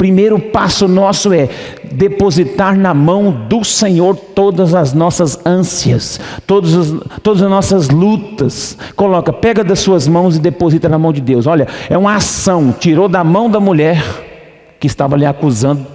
primeiro 0.00 0.38
passo 0.38 0.88
nosso 0.88 1.30
é 1.30 1.46
depositar 1.92 2.74
na 2.74 2.94
mão 2.94 3.30
do 3.30 3.62
Senhor 3.62 4.16
todas 4.16 4.74
as 4.74 4.94
nossas 4.94 5.38
ânsias, 5.44 6.18
todas 6.46 6.74
as, 6.74 6.94
todas 7.22 7.42
as 7.42 7.50
nossas 7.50 7.90
lutas. 7.90 8.78
Coloca, 8.96 9.30
pega 9.30 9.62
das 9.62 9.80
suas 9.80 10.08
mãos 10.08 10.36
e 10.36 10.38
deposita 10.38 10.88
na 10.88 10.98
mão 10.98 11.12
de 11.12 11.20
Deus. 11.20 11.46
Olha, 11.46 11.68
é 11.90 11.98
uma 11.98 12.14
ação. 12.14 12.72
Tirou 12.72 13.10
da 13.10 13.22
mão 13.22 13.50
da 13.50 13.60
mulher 13.60 14.02
que 14.80 14.86
estava 14.86 15.18
lhe 15.18 15.26
acusando, 15.26 15.86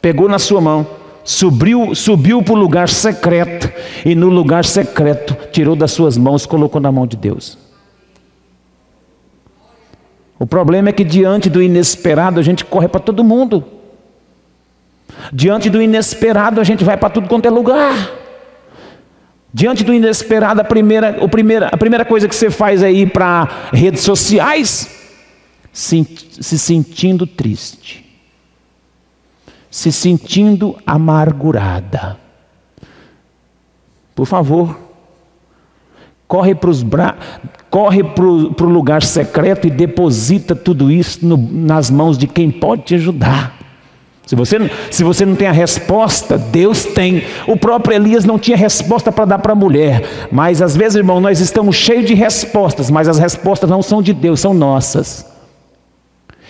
pegou 0.00 0.28
na 0.28 0.38
sua 0.38 0.60
mão, 0.60 0.86
subiu, 1.24 1.92
subiu 1.92 2.44
para 2.44 2.54
o 2.54 2.56
lugar 2.56 2.88
secreto 2.88 3.68
e 4.06 4.14
no 4.14 4.28
lugar 4.28 4.64
secreto 4.64 5.36
tirou 5.50 5.74
das 5.74 5.90
suas 5.90 6.16
mãos, 6.16 6.46
colocou 6.46 6.80
na 6.80 6.92
mão 6.92 7.04
de 7.04 7.16
Deus. 7.16 7.58
O 10.40 10.46
problema 10.46 10.88
é 10.88 10.92
que 10.92 11.04
diante 11.04 11.50
do 11.50 11.62
inesperado 11.62 12.40
a 12.40 12.42
gente 12.42 12.64
corre 12.64 12.88
para 12.88 12.98
todo 12.98 13.22
mundo. 13.22 13.62
Diante 15.30 15.68
do 15.68 15.82
inesperado 15.82 16.62
a 16.62 16.64
gente 16.64 16.82
vai 16.82 16.96
para 16.96 17.10
tudo 17.10 17.28
quanto 17.28 17.44
é 17.44 17.50
lugar. 17.50 18.10
Diante 19.52 19.84
do 19.84 19.92
inesperado, 19.92 20.62
a 20.62 20.64
primeira, 20.64 21.22
o 21.22 21.28
primeira, 21.28 21.68
a 21.68 21.76
primeira 21.76 22.06
coisa 22.06 22.26
que 22.26 22.34
você 22.34 22.50
faz 22.50 22.82
é 22.82 22.90
ir 22.90 23.12
para 23.12 23.68
redes 23.70 24.00
sociais, 24.00 24.88
se, 25.70 26.06
se 26.40 26.58
sentindo 26.58 27.26
triste, 27.26 28.18
se 29.70 29.92
sentindo 29.92 30.74
amargurada. 30.86 32.16
Por 34.14 34.24
favor, 34.24 34.74
corre 36.26 36.54
para 36.54 36.70
os 36.70 36.82
bra... 36.82 37.18
corre 37.70 38.02
para 38.02 38.24
o 38.24 38.68
lugar 38.68 39.02
secreto 39.02 39.66
e 39.66 39.70
deposita 39.70 40.56
tudo 40.56 40.90
isso 40.90 41.24
no, 41.24 41.36
nas 41.36 41.88
mãos 41.88 42.18
de 42.18 42.26
quem 42.26 42.50
pode 42.50 42.82
te 42.82 42.94
ajudar. 42.96 43.58
Se 44.26 44.36
você, 44.36 44.70
se 44.90 45.02
você 45.02 45.24
não 45.24 45.34
tem 45.34 45.48
a 45.48 45.52
resposta, 45.52 46.38
Deus 46.38 46.84
tem. 46.84 47.24
O 47.48 47.56
próprio 47.56 47.96
Elias 47.96 48.24
não 48.24 48.38
tinha 48.38 48.56
resposta 48.56 49.10
para 49.10 49.24
dar 49.24 49.38
para 49.38 49.52
a 49.52 49.56
mulher. 49.56 50.28
Mas 50.30 50.62
às 50.62 50.76
vezes, 50.76 50.96
irmão, 50.96 51.20
nós 51.20 51.40
estamos 51.40 51.74
cheios 51.74 52.06
de 52.06 52.14
respostas, 52.14 52.90
mas 52.90 53.08
as 53.08 53.18
respostas 53.18 53.68
não 53.68 53.82
são 53.82 54.00
de 54.02 54.12
Deus, 54.12 54.38
são 54.38 54.54
nossas. 54.54 55.26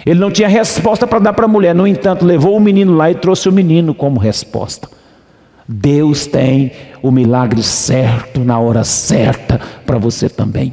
Ele 0.05 0.21
não 0.21 0.31
tinha 0.31 0.49
resposta 0.49 1.07
para 1.07 1.19
dar 1.19 1.33
para 1.33 1.45
a 1.45 1.49
mulher, 1.49 1.75
no 1.75 1.87
entanto, 1.87 2.25
levou 2.25 2.57
o 2.57 2.61
menino 2.61 2.95
lá 2.97 3.11
e 3.11 3.15
trouxe 3.15 3.49
o 3.49 3.53
menino 3.53 3.95
como 3.95 4.19
resposta. 4.19 4.89
Deus 5.67 6.27
tem 6.27 6.73
o 7.03 7.11
milagre 7.11 7.63
certo, 7.63 8.41
na 8.41 8.59
hora 8.59 8.85
certa, 8.85 9.61
para 9.87 9.99
você 9.99 10.29
também. 10.29 10.73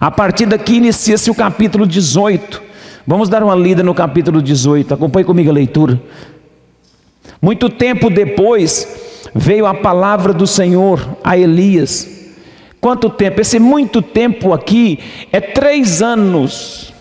A 0.00 0.10
partir 0.10 0.46
daqui 0.46 0.76
inicia-se 0.76 1.30
o 1.30 1.34
capítulo 1.34 1.86
18. 1.86 2.62
Vamos 3.04 3.28
dar 3.28 3.42
uma 3.42 3.54
lida 3.54 3.82
no 3.82 3.94
capítulo 3.94 4.40
18. 4.40 4.94
Acompanhe 4.94 5.24
comigo 5.24 5.50
a 5.50 5.52
leitura. 5.52 6.00
Muito 7.42 7.68
tempo 7.68 8.08
depois 8.08 9.30
veio 9.34 9.66
a 9.66 9.74
palavra 9.74 10.32
do 10.32 10.46
Senhor 10.46 11.16
a 11.24 11.36
Elias. 11.36 12.08
Quanto 12.80 13.10
tempo? 13.10 13.40
Esse 13.40 13.58
muito 13.58 14.00
tempo 14.00 14.52
aqui 14.52 15.00
é 15.32 15.40
três 15.40 16.00
anos. 16.00 16.92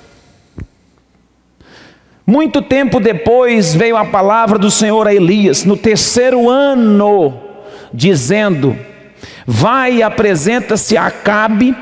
Muito 2.25 2.62
tempo 2.62 3.00
depois 3.00 3.75
veio 3.75 3.96
a 3.96 4.06
palavra 4.06 4.58
do 4.58 4.72
Senhor 4.72 5.08
a 5.08 5.13
Elias, 5.13 5.63
no 5.63 5.77
terceiro 5.77 6.50
ano, 6.50 7.39
dizendo: 7.94 8.75
Vai 9.46 10.01
apresenta-se 10.01 10.98
a 10.98 11.06
Acabe, 11.06 11.75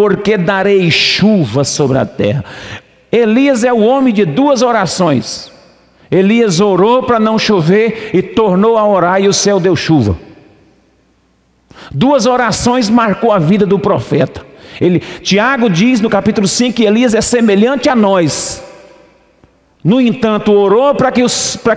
porque 0.00 0.38
darei 0.38 0.90
chuva 0.90 1.62
sobre 1.62 1.98
a 1.98 2.06
terra. 2.06 2.42
Elias 3.12 3.64
é 3.64 3.70
o 3.70 3.80
homem 3.80 4.14
de 4.14 4.24
duas 4.24 4.62
orações. 4.62 5.52
Elias 6.10 6.58
orou 6.58 7.02
para 7.02 7.20
não 7.20 7.38
chover 7.38 8.08
e 8.14 8.22
tornou 8.22 8.78
a 8.78 8.88
orar 8.88 9.20
e 9.20 9.28
o 9.28 9.32
céu 9.34 9.60
deu 9.60 9.76
chuva. 9.76 10.16
Duas 11.92 12.24
orações 12.24 12.88
marcou 12.88 13.30
a 13.30 13.38
vida 13.38 13.66
do 13.66 13.78
profeta. 13.78 14.42
Ele, 14.80 15.00
Tiago 15.00 15.68
diz 15.68 16.00
no 16.00 16.08
capítulo 16.08 16.48
5 16.48 16.76
que 16.76 16.84
Elias 16.84 17.14
é 17.14 17.20
semelhante 17.20 17.90
a 17.90 17.94
nós. 17.94 18.64
No 19.84 20.00
entanto, 20.00 20.50
orou 20.50 20.94
para 20.94 21.12
que, 21.12 21.22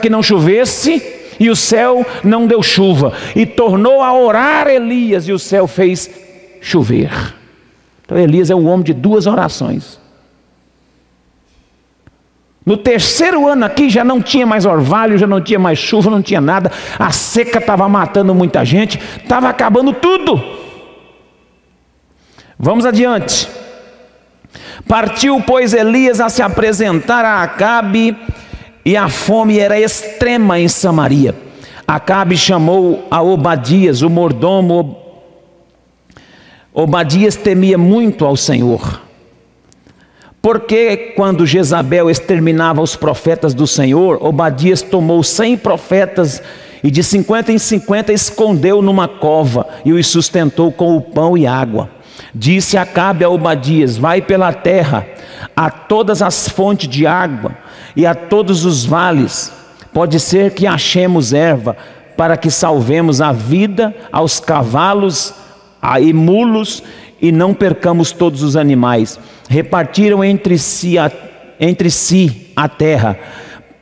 que 0.01 0.09
não 0.09 0.23
chovesse 0.23 1.03
e 1.37 1.49
o 1.49 1.57
céu 1.57 2.05
não 2.23 2.47
deu 2.47 2.63
chuva. 2.63 3.11
E 3.35 3.45
tornou 3.45 4.01
a 4.01 4.17
orar 4.17 4.67
Elias 4.67 5.27
e 5.27 5.33
o 5.33 5.39
céu 5.39 5.67
fez 5.67 6.09
chover. 6.61 7.42
Então 8.05 8.17
Elias 8.17 8.49
é 8.49 8.55
um 8.55 8.67
homem 8.67 8.83
de 8.83 8.93
duas 8.93 9.27
orações. 9.27 9.99
No 12.65 12.77
terceiro 12.77 13.47
ano 13.47 13.65
aqui 13.65 13.89
já 13.89 14.03
não 14.03 14.21
tinha 14.21 14.45
mais 14.45 14.65
orvalho, 14.65 15.17
já 15.17 15.27
não 15.27 15.41
tinha 15.41 15.59
mais 15.59 15.77
chuva, 15.77 16.09
não 16.09 16.21
tinha 16.21 16.39
nada. 16.39 16.71
A 16.97 17.11
seca 17.11 17.59
estava 17.59 17.87
matando 17.89 18.33
muita 18.33 18.63
gente, 18.63 18.99
estava 19.21 19.49
acabando 19.49 19.91
tudo. 19.93 20.41
Vamos 22.57 22.85
adiante. 22.85 23.49
Partiu, 24.87 25.41
pois, 25.45 25.73
Elias 25.73 26.21
a 26.21 26.29
se 26.29 26.41
apresentar 26.41 27.25
a 27.25 27.43
Acabe, 27.43 28.15
e 28.85 28.95
a 28.95 29.09
fome 29.09 29.59
era 29.59 29.79
extrema 29.79 30.59
em 30.59 30.67
Samaria. 30.67 31.35
Acabe 31.87 32.37
chamou 32.37 33.07
a 33.11 33.21
Obadias, 33.21 34.01
o 34.01 34.09
mordomo. 34.09 35.02
Obadias 36.73 37.35
temia 37.35 37.77
muito 37.77 38.25
ao 38.25 38.35
Senhor. 38.35 39.01
Porque 40.41 41.13
quando 41.15 41.45
Jezabel 41.45 42.09
exterminava 42.09 42.81
os 42.81 42.95
profetas 42.95 43.53
do 43.53 43.67
Senhor, 43.67 44.17
Obadias 44.21 44.81
tomou 44.81 45.23
cem 45.23 45.55
profetas 45.55 46.41
e 46.83 46.91
de 46.91 47.01
cinquenta 47.01 47.51
em 47.51 47.57
cinquenta 47.57 48.11
escondeu 48.11 48.81
numa 48.81 49.07
cova 49.07 49.67
e 49.85 49.93
os 49.93 50.07
sustentou 50.07 50.71
com 50.71 50.97
o 50.97 51.01
pão 51.01 51.37
e 51.37 51.47
água. 51.47 51.89
Disse 52.35 52.75
Acabe 52.75 53.23
a 53.23 53.29
Obadias: 53.29 53.95
Vai 53.95 54.21
pela 54.21 54.51
terra 54.51 55.07
a 55.55 55.69
todas 55.69 56.21
as 56.21 56.49
fontes 56.49 56.89
de 56.89 57.07
água 57.07 57.55
e 57.95 58.05
a 58.05 58.13
todos 58.13 58.65
os 58.65 58.83
vales. 58.83 59.53
Pode 59.93 60.19
ser 60.19 60.51
que 60.51 60.65
achemos 60.65 61.31
erva 61.33 61.77
para 62.17 62.35
que 62.35 62.49
salvemos 62.49 63.21
a 63.21 63.31
vida 63.31 63.95
aos 64.11 64.39
cavalos 64.39 65.33
e 66.01 66.13
mulos 66.13 66.83
e 67.21 67.31
não 67.31 67.53
percamos 67.53 68.11
todos 68.11 68.43
os 68.43 68.55
animais. 68.55 69.19
Repartiram 69.49 70.23
entre 70.23 70.57
si 70.57 70.97
a, 70.97 71.11
entre 71.59 71.89
si 71.89 72.51
a 72.55 72.67
terra 72.67 73.19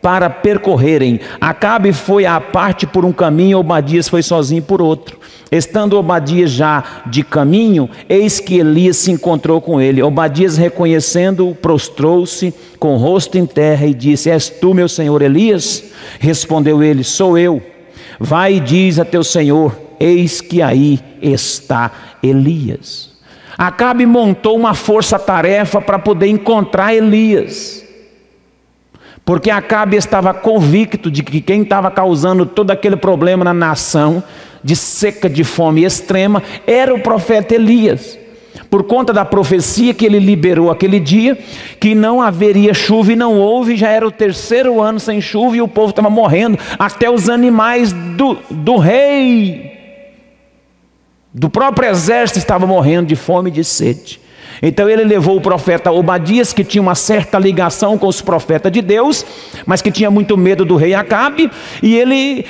para 0.01 0.29
percorrerem. 0.29 1.19
Acabe 1.39 1.93
foi 1.93 2.25
à 2.25 2.39
parte 2.41 2.87
por 2.87 3.05
um 3.05 3.11
caminho, 3.11 3.59
Obadias 3.59 4.09
foi 4.09 4.23
sozinho 4.23 4.63
por 4.63 4.81
outro. 4.81 5.19
Estando 5.51 5.97
Obadias 5.97 6.49
já 6.49 7.03
de 7.05 7.23
caminho, 7.23 7.89
eis 8.07 8.39
que 8.39 8.59
Elias 8.59 8.97
se 8.97 9.11
encontrou 9.11 9.59
com 9.59 9.81
ele. 9.81 10.01
Obadias, 10.01 10.57
reconhecendo-o, 10.57 11.53
prostrou-se 11.53 12.53
com 12.79 12.95
o 12.95 12.97
rosto 12.97 13.37
em 13.37 13.45
terra 13.45 13.85
e 13.85 13.93
disse: 13.93 14.29
És 14.29 14.49
tu, 14.49 14.73
meu 14.73 14.87
senhor 14.87 15.21
Elias? 15.21 15.83
Respondeu 16.19 16.81
ele: 16.81 17.03
Sou 17.03 17.37
eu. 17.37 17.61
Vai 18.19 18.55
e 18.55 18.59
diz 18.59 18.97
a 18.97 19.05
teu 19.05 19.23
senhor: 19.23 19.75
Eis 20.01 20.41
que 20.41 20.63
aí 20.63 20.99
está 21.21 21.91
Elias. 22.23 23.11
Acabe 23.55 24.03
montou 24.07 24.57
uma 24.57 24.73
força-tarefa 24.73 25.79
para 25.79 25.99
poder 25.99 26.25
encontrar 26.25 26.95
Elias. 26.95 27.85
Porque 29.23 29.51
Acabe 29.51 29.95
estava 29.95 30.33
convicto 30.33 31.11
de 31.11 31.21
que 31.21 31.39
quem 31.39 31.61
estava 31.61 31.91
causando 31.91 32.47
todo 32.47 32.71
aquele 32.71 32.95
problema 32.95 33.45
na 33.45 33.53
nação 33.53 34.23
de 34.63 34.75
seca, 34.75 35.29
de 35.29 35.43
fome 35.43 35.83
extrema, 35.83 36.41
era 36.65 36.91
o 36.91 36.99
profeta 36.99 37.53
Elias. 37.53 38.17
Por 38.71 38.83
conta 38.83 39.13
da 39.13 39.23
profecia 39.23 39.93
que 39.93 40.05
ele 40.05 40.17
liberou 40.17 40.71
aquele 40.71 40.99
dia, 40.99 41.37
que 41.79 41.93
não 41.93 42.19
haveria 42.19 42.73
chuva 42.73 43.13
e 43.13 43.15
não 43.15 43.37
houve, 43.37 43.75
já 43.75 43.89
era 43.89 44.07
o 44.07 44.11
terceiro 44.11 44.81
ano 44.81 44.99
sem 44.99 45.21
chuva 45.21 45.57
e 45.57 45.61
o 45.61 45.67
povo 45.67 45.91
estava 45.91 46.09
morrendo, 46.09 46.57
até 46.79 47.07
os 47.07 47.29
animais 47.29 47.93
do, 47.93 48.37
do 48.49 48.77
rei, 48.77 49.80
do 51.33 51.49
próprio 51.49 51.89
exército, 51.89 52.39
estavam 52.39 52.67
morrendo 52.67 53.07
de 53.07 53.15
fome 53.15 53.49
e 53.49 53.53
de 53.53 53.63
sede. 53.63 54.19
Então 54.61 54.87
ele 54.87 55.03
levou 55.03 55.37
o 55.37 55.41
profeta 55.41 55.91
Obadias, 55.91 56.53
que 56.53 56.63
tinha 56.63 56.81
uma 56.81 56.93
certa 56.93 57.39
ligação 57.39 57.97
com 57.97 58.05
os 58.05 58.21
profetas 58.21 58.71
de 58.71 58.81
Deus, 58.81 59.25
mas 59.65 59.81
que 59.81 59.91
tinha 59.91 60.11
muito 60.11 60.37
medo 60.37 60.63
do 60.63 60.75
rei 60.75 60.93
Acabe, 60.93 61.49
e 61.81 61.95
ele 61.95 62.43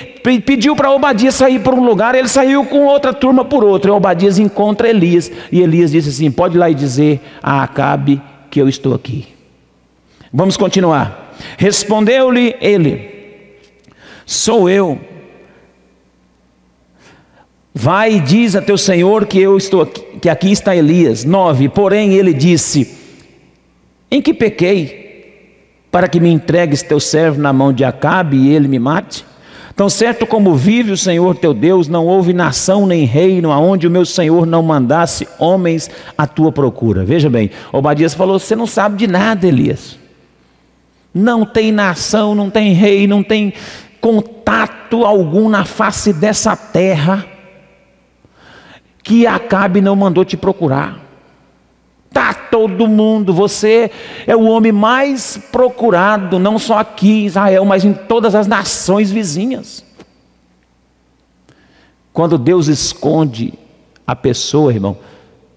pediu 0.46 0.76
para 0.76 0.92
Obadias 0.92 1.36
sair 1.36 1.60
por 1.60 1.74
um 1.74 1.84
lugar, 1.84 2.14
ele 2.14 2.28
saiu 2.28 2.66
com 2.66 2.86
outra 2.86 3.14
turma 3.14 3.46
por 3.46 3.64
outro. 3.64 3.92
E 3.92 3.96
Obadias 3.96 4.38
encontra 4.40 4.90
Elias, 4.90 5.32
e 5.52 5.62
Elias 5.62 5.92
disse 5.92 6.10
assim: 6.10 6.30
Pode 6.30 6.58
ir 6.58 6.60
lá 6.60 6.70
e 6.70 6.76
dizer 6.76 7.22
a 7.42 7.64
Acabe 7.64 8.22
que 8.50 8.62
eu 8.62 8.68
estou 8.68 8.94
aqui. 8.94 9.28
Vamos 10.34 10.58
continuar. 10.58 11.34
Respondeu-lhe 11.58 12.56
ele: 12.60 13.10
Sou 14.26 14.70
eu 14.70 15.00
Vai 17.74 18.16
e 18.16 18.20
diz 18.20 18.56
a 18.56 18.62
teu 18.62 18.78
senhor 18.78 19.26
que 19.26 19.40
eu 19.40 19.58
estou 19.58 19.82
aqui, 19.82 20.02
que 20.22 20.30
aqui 20.30 20.52
está 20.52 20.76
Elias. 20.76 21.24
9. 21.24 21.70
Porém 21.70 22.14
ele 22.14 22.34
disse: 22.34 22.98
Em 24.10 24.22
que 24.22 24.34
pequei 24.34 25.00
para 25.90 26.08
que 26.08 26.20
me 26.20 26.30
entregues 26.30 26.82
teu 26.84 27.00
servo 27.00 27.40
na 27.40 27.54
mão 27.54 27.72
de 27.72 27.86
Acabe 27.86 28.38
e 28.38 28.54
ele 28.54 28.68
me 28.68 28.78
mate? 28.78 29.26
Tão 29.74 29.90
certo 29.90 30.28
como 30.28 30.54
vive 30.54 30.92
o 30.92 30.98
Senhor 30.98 31.34
teu 31.36 31.54
Deus, 31.54 31.88
não 31.88 32.06
houve 32.06 32.34
nação 32.34 32.86
nem 32.86 33.06
reino 33.06 33.52
aonde 33.52 33.88
o 33.88 33.92
meu 33.92 34.06
Senhor 34.06 34.46
não 34.46 34.62
mandasse 34.62 35.26
homens 35.40 35.90
à 36.18 36.28
tua 36.28 36.52
procura. 36.52 37.06
Veja 37.06 37.30
bem, 37.30 37.52
Obadias 37.72 38.14
falou: 38.14 38.38
Você 38.38 38.54
não 38.54 38.68
sabe 38.68 38.98
de 38.98 39.08
nada, 39.08 39.48
Elias. 39.48 39.98
Não 41.14 41.46
tem 41.46 41.72
nação, 41.72 42.36
não 42.36 42.50
tem 42.50 42.74
rei, 42.74 43.08
não 43.08 43.24
tem 43.24 43.54
contato 44.02 45.06
algum 45.06 45.48
na 45.48 45.64
face 45.64 46.12
dessa 46.12 46.56
terra 46.56 47.31
que 49.04 49.26
Acabe 49.26 49.82
não 49.82 49.96
mandou 49.96 50.24
te 50.24 50.38
procurar. 50.38 51.00
Tá 52.14 52.34
todo 52.34 52.88
mundo, 52.88 53.34
você 53.34 53.90
é 54.28 54.36
o 54.36 54.44
homem 54.44 54.72
mais 54.72 55.40
procurado, 55.52 56.38
não 56.38 56.60
só 56.60 56.80
aqui 56.80 57.22
em 57.22 57.26
Israel, 57.26 57.64
mas 57.64 57.86
em 57.86 57.94
todas 57.94 58.36
as 58.36 58.48
nações 58.48 59.10
vizinhas. 59.10 59.86
Quando 62.12 62.38
Deus 62.38 62.68
esconde 62.68 63.54
a 64.06 64.14
pessoa, 64.16 64.74
irmão, 64.74 64.98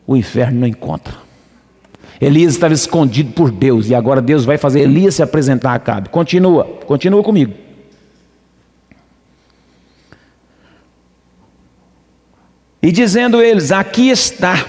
o 0.06 0.16
inferno 0.16 0.60
não 0.60 0.68
encontra. 0.68 1.14
Elias 2.20 2.52
estava 2.52 2.72
escondido 2.72 3.32
por 3.32 3.50
Deus 3.50 3.88
e 3.88 3.94
agora 3.94 4.22
Deus 4.22 4.44
vai 4.44 4.56
fazer 4.56 4.82
Elias 4.82 5.16
se 5.16 5.22
apresentar 5.22 5.72
a 5.72 5.74
Acabe. 5.74 6.08
Continua, 6.08 6.64
continua 6.86 7.22
comigo. 7.22 7.63
E 12.84 12.92
dizendo 12.92 13.40
eles: 13.40 13.72
Aqui 13.72 14.10
está, 14.10 14.62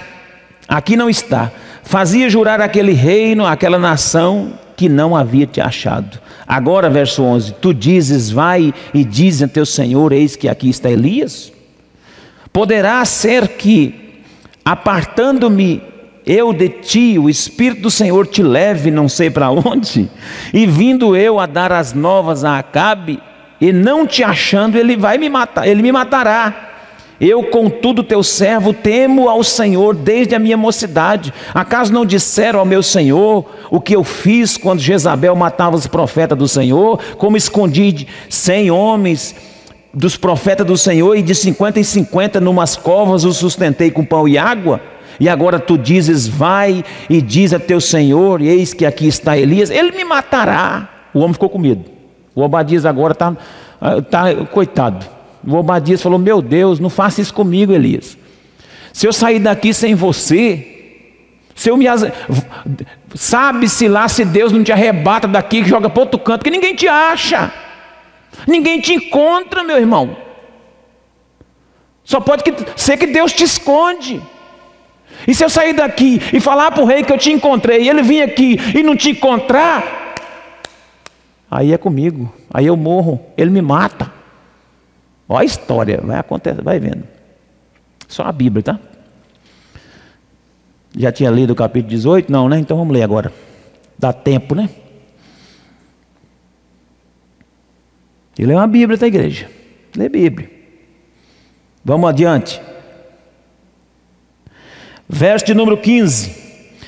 aqui 0.66 0.96
não 0.96 1.10
está. 1.10 1.52
Fazia 1.82 2.30
jurar 2.30 2.62
aquele 2.62 2.92
reino, 2.92 3.44
aquela 3.46 3.78
nação 3.78 4.54
que 4.74 4.88
não 4.88 5.14
havia 5.14 5.46
te 5.46 5.60
achado. 5.60 6.18
Agora, 6.48 6.88
verso 6.88 7.22
11: 7.22 7.52
Tu 7.60 7.74
dizes, 7.74 8.30
vai 8.30 8.72
e 8.94 9.04
diz 9.04 9.42
a 9.42 9.48
teu 9.48 9.66
senhor: 9.66 10.12
Eis 10.12 10.34
que 10.34 10.48
aqui 10.48 10.70
está 10.70 10.90
Elias. 10.90 11.52
Poderá 12.50 13.04
ser 13.04 13.48
que, 13.48 14.22
apartando-me 14.64 15.82
eu 16.24 16.54
de 16.54 16.70
ti, 16.70 17.18
o 17.18 17.28
Espírito 17.28 17.82
do 17.82 17.90
Senhor 17.90 18.26
te 18.26 18.42
leve, 18.42 18.90
não 18.90 19.10
sei 19.10 19.28
para 19.28 19.50
onde, 19.50 20.08
e 20.54 20.66
vindo 20.66 21.14
eu 21.14 21.38
a 21.38 21.44
dar 21.44 21.70
as 21.70 21.92
novas 21.92 22.44
a 22.44 22.58
Acabe, 22.58 23.20
e 23.60 23.74
não 23.74 24.06
te 24.06 24.24
achando, 24.24 24.78
ele 24.78 24.96
vai 24.96 25.18
me 25.18 25.28
matar, 25.28 25.68
ele 25.68 25.82
me 25.82 25.92
matará. 25.92 26.65
Eu, 27.20 27.44
contudo, 27.44 28.02
teu 28.02 28.22
servo, 28.22 28.74
temo 28.74 29.28
ao 29.28 29.42
Senhor 29.42 29.94
desde 29.94 30.34
a 30.34 30.38
minha 30.38 30.56
mocidade. 30.56 31.32
Acaso 31.54 31.92
não 31.92 32.04
disseram 32.04 32.60
ao 32.60 32.66
meu 32.66 32.82
Senhor 32.82 33.46
o 33.70 33.80
que 33.80 33.96
eu 33.96 34.04
fiz 34.04 34.56
quando 34.58 34.80
Jezabel 34.80 35.34
matava 35.34 35.76
os 35.76 35.86
profetas 35.86 36.36
do 36.36 36.46
Senhor? 36.46 37.00
Como 37.16 37.36
escondi 37.36 38.06
cem 38.28 38.70
homens 38.70 39.34
dos 39.94 40.16
profetas 40.16 40.66
do 40.66 40.76
Senhor 40.76 41.16
e 41.16 41.22
de 41.22 41.34
cinquenta 41.34 41.80
em 41.80 41.82
cinquenta 41.82 42.38
numas 42.38 42.76
covas 42.76 43.24
os 43.24 43.38
sustentei 43.38 43.90
com 43.90 44.04
pão 44.04 44.28
e 44.28 44.36
água? 44.36 44.78
E 45.18 45.26
agora 45.30 45.58
tu 45.58 45.78
dizes, 45.78 46.28
vai 46.28 46.84
e 47.08 47.22
diz 47.22 47.54
a 47.54 47.58
teu 47.58 47.80
Senhor, 47.80 48.42
eis 48.42 48.74
que 48.74 48.84
aqui 48.84 49.06
está 49.06 49.38
Elias, 49.38 49.70
ele 49.70 49.92
me 49.92 50.04
matará. 50.04 50.90
O 51.14 51.20
homem 51.20 51.32
ficou 51.32 51.48
com 51.48 51.58
medo. 51.58 51.86
O 52.34 52.42
Obadias 52.42 52.84
agora 52.84 53.14
está, 53.14 53.34
tá, 54.10 54.34
coitado 54.52 55.15
o 55.46 55.54
Obadias 55.54 56.02
falou: 56.02 56.18
Meu 56.18 56.42
Deus, 56.42 56.80
não 56.80 56.90
faça 56.90 57.20
isso 57.20 57.32
comigo, 57.32 57.72
Elias. 57.72 58.18
Se 58.92 59.06
eu 59.06 59.12
sair 59.12 59.38
daqui 59.38 59.72
sem 59.72 59.94
você, 59.94 60.76
se 61.54 61.70
eu 61.70 61.76
me. 61.76 61.86
Sabe-se 63.14 63.88
lá 63.88 64.08
se 64.08 64.24
Deus 64.24 64.52
não 64.52 64.64
te 64.64 64.72
arrebata 64.72 65.28
daqui, 65.28 65.62
que 65.62 65.68
joga 65.68 65.88
para 65.88 66.00
outro 66.00 66.18
canto, 66.18 66.44
que 66.44 66.50
ninguém 66.50 66.74
te 66.74 66.88
acha, 66.88 67.52
ninguém 68.46 68.80
te 68.80 68.92
encontra, 68.92 69.62
meu 69.62 69.78
irmão. 69.78 70.16
Só 72.04 72.20
pode 72.20 72.42
ser 72.76 72.96
que 72.96 73.06
Deus 73.06 73.32
te 73.32 73.44
esconde. 73.44 74.22
E 75.26 75.34
se 75.34 75.44
eu 75.44 75.50
sair 75.50 75.72
daqui 75.72 76.20
e 76.32 76.40
falar 76.40 76.70
para 76.70 76.82
o 76.82 76.86
rei 76.86 77.02
que 77.02 77.12
eu 77.12 77.18
te 77.18 77.32
encontrei, 77.32 77.82
e 77.82 77.88
ele 77.88 78.02
vir 78.02 78.22
aqui 78.22 78.58
e 78.74 78.82
não 78.82 78.96
te 78.96 79.10
encontrar, 79.10 80.14
aí 81.50 81.72
é 81.72 81.78
comigo, 81.78 82.32
aí 82.52 82.66
eu 82.66 82.76
morro, 82.76 83.20
ele 83.36 83.50
me 83.50 83.62
mata. 83.62 84.15
Olha 85.28 85.42
a 85.42 85.44
história, 85.44 86.00
vai 86.02 86.18
acontecer, 86.18 86.62
vai 86.62 86.78
vendo. 86.78 87.04
Só 88.08 88.24
a 88.24 88.32
Bíblia, 88.32 88.62
tá? 88.62 88.80
Já 90.96 91.10
tinha 91.12 91.30
lido 91.30 91.52
o 91.52 91.56
capítulo 91.56 91.90
18? 91.90 92.30
Não, 92.30 92.48
né? 92.48 92.58
Então 92.58 92.76
vamos 92.76 92.94
ler 92.94 93.02
agora. 93.02 93.32
Dá 93.98 94.12
tempo, 94.12 94.54
né? 94.54 94.70
E 98.38 98.44
lê 98.44 98.54
uma 98.54 98.66
Bíblia, 98.66 98.98
tá, 98.98 99.06
igreja? 99.06 99.50
Lê 99.96 100.08
Bíblia. 100.08 100.50
Vamos 101.84 102.08
adiante. 102.08 102.60
Verso 105.08 105.46
de 105.46 105.54
número 105.54 105.76
15. 105.76 106.46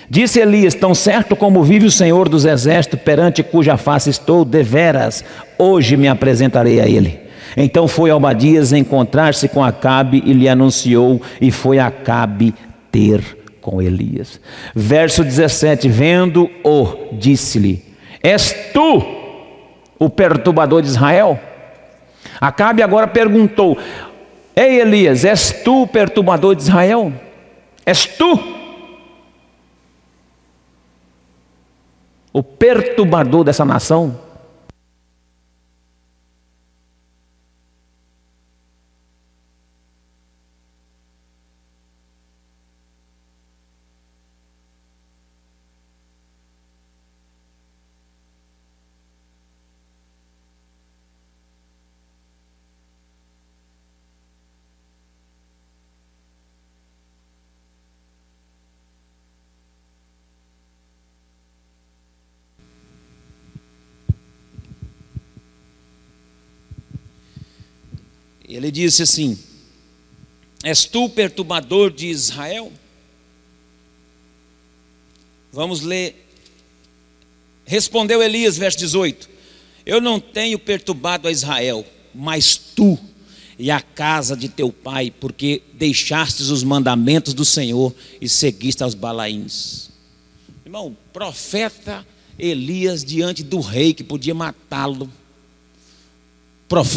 Disse 0.09 0.41
Elias: 0.41 0.75
Tão 0.75 0.95
certo 0.95 1.37
como 1.37 1.63
vive 1.63 1.87
o 1.87 1.91
Senhor 1.91 2.29
dos 2.29 2.45
exércitos, 2.45 3.01
perante 3.01 3.43
cuja 3.43 3.77
face 3.77 4.11
estou, 4.11 4.45
deveras, 4.45 5.25
hoje 5.59 5.97
me 5.97 6.09
apresentarei 6.09 6.81
a 6.81 6.87
ele. 6.87 7.28
Então 7.57 7.89
foi 7.89 8.11
Albadias 8.11 8.73
encontrar-se 8.73 9.49
com 9.49 9.63
Acabe 9.63 10.23
e 10.25 10.33
lhe 10.33 10.49
anunciou, 10.49 11.21
e 11.41 11.51
foi 11.51 11.79
Acabe 11.79 12.55
ter 12.91 13.23
com 13.61 13.83
Elias. 13.83 14.41
Verso 14.75 15.23
17: 15.25 15.89
Vendo-o, 15.89 17.09
disse-lhe: 17.13 17.85
És 18.23 18.55
tu 18.73 19.03
o 19.99 20.09
perturbador 20.09 20.83
de 20.83 20.89
Israel? 20.89 21.39
Acabe 22.41 22.83
agora 22.83 23.07
perguntou: 23.07 23.77
Ei 24.55 24.81
Elias, 24.81 25.25
és 25.25 25.53
tu 25.65 25.83
o 25.83 25.87
perturbador 25.87 26.55
de 26.55 26.63
Israel? 26.63 27.13
És 27.85 28.07
tu? 28.07 28.59
O 32.33 32.43
perturbador 32.43 33.45
dessa 33.45 33.65
nação? 33.65 34.28
Ele 68.59 68.73
disse 68.73 69.05
assim: 69.05 69.39
És 70.65 70.85
tu 70.85 71.09
perturbador 71.09 71.93
de 71.93 72.09
Israel? 72.09 72.73
Vamos 75.53 75.81
ler. 75.81 76.29
Respondeu 77.65 78.21
Elias, 78.21 78.59
verso 78.59 78.77
18: 78.79 79.31
Eu 79.87 80.01
não 80.01 80.19
tenho 80.19 80.59
perturbado 80.59 81.29
a 81.29 81.31
Israel, 81.31 81.87
mas 82.13 82.57
tu 82.57 82.99
e 83.57 83.71
a 83.71 83.81
casa 83.81 84.37
de 84.37 84.49
teu 84.49 84.73
pai, 84.73 85.13
porque 85.21 85.63
deixastes 85.75 86.49
os 86.49 86.65
mandamentos 86.65 87.35
do 87.35 87.45
Senhor 87.45 87.95
e 88.21 88.29
seguiste 88.29 88.83
aos 88.83 88.95
balaíns. 88.95 89.89
Irmão, 90.65 90.97
profeta 91.13 92.05
Elias 92.37 93.05
diante 93.05 93.45
do 93.45 93.61
rei 93.61 93.95
que 93.95 94.03
podia 94.03 94.35
matá-lo. 94.35 95.09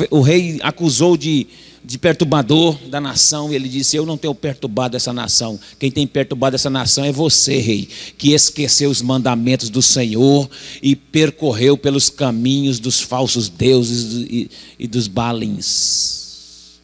O 0.10 0.22
rei 0.22 0.60
acusou 0.62 1.16
de, 1.16 1.48
de 1.84 1.98
perturbador 1.98 2.78
da 2.88 3.00
nação, 3.00 3.52
e 3.52 3.56
ele 3.56 3.70
disse: 3.70 3.96
Eu 3.96 4.06
não 4.06 4.18
tenho 4.18 4.36
perturbado 4.36 4.98
essa 4.98 5.14
nação. 5.14 5.60
Quem 5.80 5.90
tem 5.90 6.06
perturbado 6.06 6.56
essa 6.56 6.70
nação 6.70 7.06
é 7.06 7.12
você, 7.12 7.58
rei, 7.58 7.88
que 8.18 8.34
esqueceu 8.34 8.90
os 8.90 9.02
mandamentos 9.02 9.70
do 9.70 9.82
Senhor 9.82 10.50
e 10.82 10.96
percorreu 10.96 11.78
pelos 11.78 12.10
caminhos 12.10 12.80
dos 12.80 13.00
falsos 13.00 13.48
deuses 13.48 14.28
e, 14.30 14.52
e 14.78 14.88
dos 14.88 15.08
balins. 15.08 16.80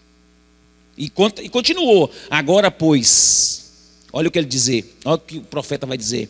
E, 0.97 1.11
e 1.43 1.49
continuou: 1.49 2.09
Agora, 2.29 2.71
pois, 2.71 3.71
olha 4.11 4.29
o 4.29 4.31
que 4.31 4.39
ele 4.39 4.47
dizer, 4.47 4.97
olha 5.05 5.15
o 5.15 5.19
que 5.19 5.37
o 5.37 5.41
profeta 5.41 5.85
vai 5.85 5.97
dizer. 5.97 6.29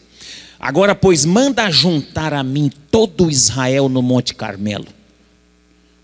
Agora, 0.60 0.96
pois, 0.96 1.24
manda 1.24 1.70
juntar 1.70 2.34
a 2.34 2.44
mim 2.44 2.72
todo 2.92 3.30
Israel 3.30 3.88
no 3.88 4.02
Monte 4.02 4.34
Carmelo, 4.34 4.88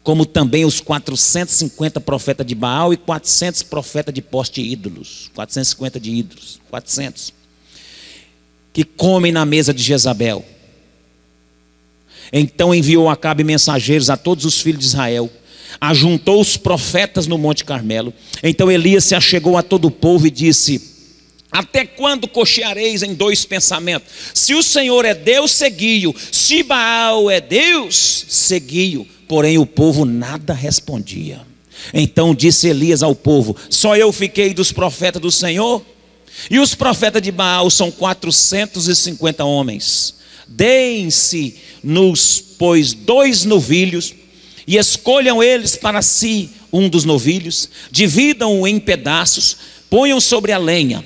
como 0.04 0.26
também 0.26 0.66
os 0.66 0.82
450 0.82 2.02
profetas 2.02 2.46
de 2.46 2.54
Baal 2.54 2.94
e 2.94 2.98
400 2.98 3.64
profetas 3.64 4.14
de 4.14 4.22
poste 4.22 4.62
ídolos, 4.62 5.32
450 5.34 6.00
de 6.00 6.12
ídolos, 6.12 6.60
400, 6.70 7.34
que 8.74 8.84
comem 8.84 9.32
na 9.32 9.46
mesa 9.46 9.74
de 9.74 9.82
Jezabel. 9.82 10.46
Então 12.34 12.76
enviou 12.76 13.10
Acabe 13.10 13.44
mensageiros 13.44 14.10
a 14.10 14.18
todos 14.18 14.44
os 14.44 14.60
filhos 14.60 14.82
de 14.82 14.88
Israel, 14.88 15.32
ajuntou 15.80 16.42
os 16.42 16.58
profetas 16.58 17.26
no 17.26 17.38
Monte 17.38 17.64
Carmelo. 17.64 18.14
Então 18.44 18.70
Elias 18.70 19.06
se 19.06 19.16
achegou 19.16 19.58
a 19.58 19.64
todo 19.64 19.86
o 19.86 19.92
povo 19.92 20.28
e 20.28 20.32
disse: 20.32 20.94
até 21.54 21.86
quando 21.86 22.28
cocheareis 22.28 23.04
em 23.04 23.14
dois 23.14 23.46
pensamentos? 23.46 24.10
Se 24.34 24.56
o 24.56 24.64
Senhor 24.64 25.06
é 25.06 25.14
Deus, 25.14 25.52
segui-o. 25.52 26.14
Se 26.32 26.64
Baal 26.64 27.30
é 27.30 27.40
Deus, 27.40 28.26
segui-o. 28.28 29.08
Porém 29.34 29.58
o 29.58 29.66
povo 29.66 30.06
nada 30.06 30.54
respondia. 30.54 31.42
Então 31.92 32.36
disse 32.36 32.68
Elias 32.68 33.02
ao 33.02 33.16
povo: 33.16 33.56
Só 33.68 33.98
eu 33.98 34.14
fiquei 34.14 34.54
dos 34.54 34.72
profetas 34.72 35.20
do 35.20 35.32
Senhor? 35.32 35.84
E 36.52 36.60
os 36.60 36.76
profetas 36.76 37.20
de 37.20 37.32
Baal 37.32 37.68
são 37.72 37.90
450 37.90 39.44
homens. 39.44 40.14
Deem-se 40.48 41.58
nos, 41.84 42.40
pois, 42.60 42.94
dois 42.94 43.44
novilhos, 43.44 44.14
e 44.68 44.78
escolham 44.78 45.42
eles 45.42 45.76
para 45.76 46.04
si 46.04 46.52
um 46.72 46.88
dos 46.88 47.04
novilhos, 47.04 47.68
dividam-o 47.90 48.68
em 48.68 48.80
pedaços, 48.80 49.58
ponham 49.90 50.22
sobre 50.22 50.52
a 50.52 50.60
lenha 50.60 51.04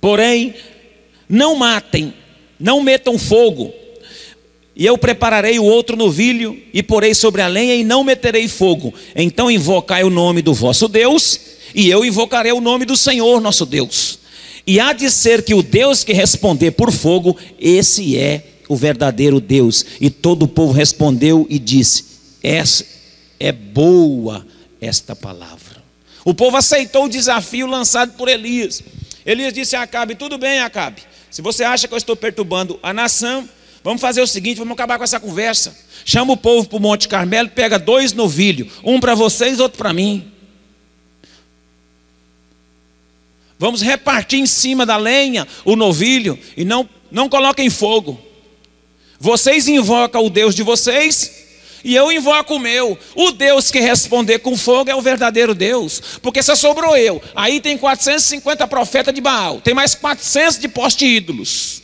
Porém, 0.00 0.52
não 1.28 1.54
matem, 1.54 2.12
não 2.58 2.82
metam 2.82 3.16
fogo. 3.16 3.72
E 4.74 4.86
eu 4.86 4.96
prepararei 4.96 5.58
o 5.58 5.64
outro 5.64 5.96
novilho 5.96 6.56
e 6.72 6.82
porei 6.82 7.14
sobre 7.14 7.42
a 7.42 7.48
lenha 7.48 7.74
e 7.74 7.84
não 7.84 8.04
meterei 8.04 8.48
fogo. 8.48 8.94
Então 9.14 9.50
invocai 9.50 10.04
o 10.04 10.10
nome 10.10 10.42
do 10.42 10.54
vosso 10.54 10.88
Deus, 10.88 11.40
e 11.74 11.88
eu 11.88 12.04
invocarei 12.04 12.52
o 12.52 12.60
nome 12.60 12.84
do 12.84 12.96
Senhor 12.96 13.40
nosso 13.40 13.66
Deus. 13.66 14.18
E 14.66 14.78
há 14.78 14.92
de 14.92 15.10
ser 15.10 15.42
que 15.42 15.54
o 15.54 15.62
Deus 15.62 16.04
que 16.04 16.12
responder 16.12 16.72
por 16.72 16.92
fogo, 16.92 17.36
esse 17.58 18.16
é 18.16 18.44
o 18.68 18.76
verdadeiro 18.76 19.40
Deus. 19.40 19.84
E 20.00 20.10
todo 20.10 20.44
o 20.44 20.48
povo 20.48 20.72
respondeu 20.72 21.46
e 21.50 21.58
disse: 21.58 22.04
Essa 22.42 22.84
é 23.38 23.50
boa 23.50 24.46
esta 24.80 25.16
palavra. 25.16 25.82
O 26.24 26.34
povo 26.34 26.56
aceitou 26.56 27.06
o 27.06 27.08
desafio 27.08 27.66
lançado 27.66 28.12
por 28.12 28.28
Elias. 28.28 28.82
Elias 29.24 29.52
disse 29.52 29.74
a 29.74 29.82
Acabe: 29.82 30.14
Tudo 30.14 30.38
bem, 30.38 30.60
Acabe. 30.60 31.02
Se 31.30 31.42
você 31.42 31.64
acha 31.64 31.86
que 31.86 31.94
eu 31.94 31.98
estou 31.98 32.16
perturbando 32.16 32.78
a 32.82 32.92
nação, 32.92 33.48
vamos 33.82 34.00
fazer 34.00 34.20
o 34.20 34.26
seguinte: 34.26 34.58
vamos 34.58 34.72
acabar 34.72 34.98
com 34.98 35.04
essa 35.04 35.20
conversa. 35.20 35.76
Chama 36.04 36.32
o 36.32 36.36
povo 36.36 36.68
para 36.68 36.78
o 36.78 36.80
Monte 36.80 37.08
Carmelo, 37.08 37.48
pega 37.48 37.78
dois 37.78 38.12
novilhos, 38.12 38.72
um 38.82 38.98
para 38.98 39.14
vocês, 39.14 39.60
outro 39.60 39.78
para 39.78 39.92
mim. 39.92 40.30
Vamos 43.58 43.82
repartir 43.82 44.38
em 44.38 44.46
cima 44.46 44.86
da 44.86 44.96
lenha 44.96 45.46
o 45.66 45.76
novilho 45.76 46.38
e 46.56 46.64
não, 46.64 46.88
não 47.10 47.28
coloquem 47.28 47.68
fogo. 47.68 48.18
Vocês 49.18 49.68
invocam 49.68 50.24
o 50.24 50.30
Deus 50.30 50.54
de 50.54 50.62
vocês 50.62 51.40
e 51.84 51.94
eu 51.94 52.10
invoco 52.10 52.54
o 52.54 52.58
meu. 52.58 52.98
O 53.14 53.32
Deus 53.32 53.70
que 53.70 53.80
responder 53.80 54.38
com 54.38 54.56
fogo 54.56 54.90
é 54.90 54.94
o 54.94 55.02
verdadeiro 55.02 55.54
Deus. 55.54 56.00
Porque 56.22 56.42
só 56.42 56.54
sobrou 56.54 56.96
eu. 56.96 57.22
Aí 57.34 57.60
tem 57.60 57.76
450 57.76 58.66
profetas 58.66 59.14
de 59.14 59.20
Baal. 59.20 59.60
Tem 59.60 59.74
mais 59.74 59.94
400 59.94 60.58
de 60.58 60.68
poste 60.68 61.04
ídolos. 61.04 61.79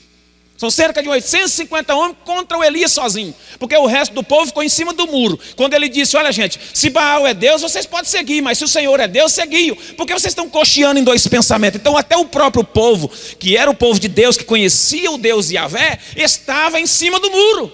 São 0.57 0.71
cerca 0.71 1.03
de 1.03 1.09
850 1.09 1.95
homens 1.95 2.17
contra 2.25 2.57
o 2.57 2.65
Elias 2.65 2.91
sozinho. 2.93 3.35
Porque 3.59 3.77
o 3.77 3.85
resto 3.85 4.15
do 4.15 4.23
povo 4.23 4.47
ficou 4.47 4.63
em 4.63 4.69
cima 4.69 4.93
do 4.95 5.07
muro. 5.07 5.39
Quando 5.55 5.75
ele 5.75 5.89
disse: 5.89 6.17
Olha, 6.17 6.33
gente, 6.33 6.59
se 6.73 6.89
Baal 6.89 7.27
é 7.27 7.35
Deus, 7.35 7.61
vocês 7.61 7.85
podem 7.85 8.11
seguir. 8.11 8.41
Mas 8.41 8.57
se 8.57 8.65
o 8.65 8.69
Senhor 8.69 8.99
é 8.99 9.07
Deus, 9.07 9.33
seguiu. 9.33 9.77
Porque 9.97 10.15
vocês 10.15 10.31
estão 10.31 10.49
cocheando 10.49 10.99
em 10.99 11.05
dois 11.05 11.27
pensamentos. 11.27 11.79
Então, 11.79 11.97
até 11.97 12.17
o 12.17 12.25
próprio 12.25 12.65
povo, 12.65 13.11
que 13.39 13.57
era 13.57 13.71
o 13.71 13.75
povo 13.75 14.01
de 14.01 14.09
Deus, 14.09 14.39
que 14.39 14.45
conhecia 14.45 15.11
o 15.11 15.19
Deus 15.19 15.51
Yahvé, 15.51 15.99
estava 16.17 16.81
em 16.81 16.87
cima 16.87 17.21
do 17.21 17.31
muro. 17.31 17.73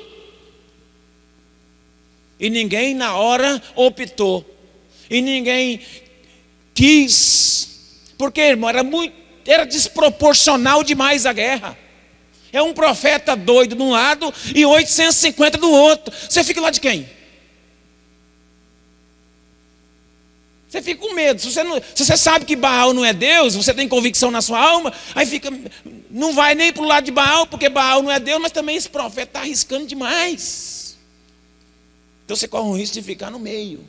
E 2.40 2.50
ninguém 2.50 2.94
na 2.94 3.14
hora 3.14 3.62
optou. 3.76 4.44
E 5.08 5.22
ninguém 5.22 5.80
quis. 6.74 7.68
Porque, 8.18 8.40
irmão, 8.40 8.68
era 8.68 8.82
muito 8.82 9.22
era 9.46 9.64
desproporcional 9.64 10.82
demais 10.84 11.26
a 11.26 11.32
guerra. 11.32 11.76
É 12.52 12.60
um 12.60 12.74
profeta 12.74 13.34
doido 13.34 13.74
de 13.74 13.82
um 13.82 13.90
lado 13.90 14.32
e 14.54 14.64
850 14.66 15.56
do 15.56 15.70
outro. 15.70 16.14
Você 16.28 16.44
fica 16.44 16.60
lá 16.60 16.70
de 16.70 16.80
quem? 16.80 17.08
Você 20.68 20.80
fica 20.80 21.06
com 21.06 21.14
medo. 21.14 21.40
Se 21.40 21.52
você, 21.52 21.62
não, 21.62 21.80
se 21.94 22.04
você 22.04 22.16
sabe 22.16 22.44
que 22.44 22.56
Baal 22.56 22.94
não 22.94 23.04
é 23.04 23.12
Deus, 23.12 23.54
você 23.54 23.74
tem 23.74 23.86
convicção 23.86 24.30
na 24.30 24.40
sua 24.40 24.58
alma, 24.58 24.92
aí 25.14 25.26
fica. 25.26 25.50
Não 26.10 26.32
vai 26.34 26.54
nem 26.54 26.72
para 26.72 26.82
o 26.82 26.86
lado 26.86 27.04
de 27.04 27.10
Baal, 27.10 27.46
porque 27.46 27.68
Baal 27.68 28.02
não 28.02 28.10
é 28.10 28.18
Deus, 28.18 28.40
mas 28.40 28.52
também 28.52 28.76
esse 28.76 28.88
profeta 28.88 29.22
está 29.22 29.40
arriscando 29.40 29.86
demais. 29.86 30.96
Então 32.24 32.34
você 32.34 32.48
corre 32.48 32.68
um 32.68 32.76
risco 32.76 32.94
de 32.94 33.02
ficar 33.02 33.30
no 33.30 33.38
meio. 33.38 33.86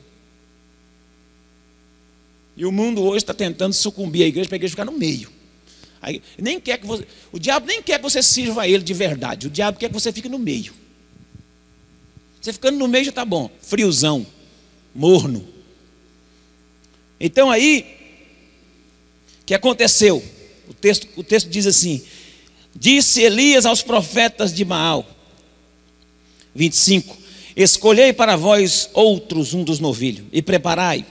E 2.56 2.66
o 2.66 2.72
mundo 2.72 3.02
hoje 3.02 3.18
está 3.18 3.34
tentando 3.34 3.72
sucumbir 3.72 4.24
a 4.24 4.26
igreja 4.26 4.48
para 4.48 4.56
a 4.56 4.58
igreja 4.58 4.72
ficar 4.72 4.84
no 4.84 4.92
meio. 4.92 5.30
Aí, 6.04 6.20
nem 6.36 6.60
quer 6.60 6.76
que 6.76 6.86
você, 6.86 7.06
o 7.32 7.38
diabo 7.38 7.66
nem 7.66 7.82
quer 7.82 7.96
que 7.96 8.02
você 8.02 8.22
sirva 8.22 8.62
a 8.62 8.68
ele 8.68 8.84
de 8.84 8.92
verdade. 8.92 9.46
O 9.46 9.50
diabo 9.50 9.78
quer 9.78 9.88
que 9.88 9.94
você 9.94 10.12
fique 10.12 10.28
no 10.28 10.38
meio. 10.38 10.74
Você 12.42 12.52
ficando 12.52 12.76
no 12.76 12.86
meio 12.86 13.04
já 13.04 13.08
está 13.08 13.24
bom. 13.24 13.50
Friozão, 13.62 14.26
morno. 14.94 15.48
Então 17.18 17.50
aí, 17.50 17.86
o 19.40 19.44
que 19.46 19.54
aconteceu? 19.54 20.22
O 20.68 20.74
texto, 20.74 21.08
o 21.16 21.24
texto 21.24 21.48
diz 21.48 21.66
assim: 21.66 22.02
Disse 22.76 23.22
Elias 23.22 23.64
aos 23.64 23.80
profetas 23.80 24.52
de 24.52 24.62
Baal, 24.62 25.08
25: 26.54 27.16
Escolhei 27.56 28.12
para 28.12 28.36
vós 28.36 28.90
outros 28.92 29.54
um 29.54 29.64
dos 29.64 29.80
novilhos 29.80 30.26
e 30.30 30.42
preparai. 30.42 31.06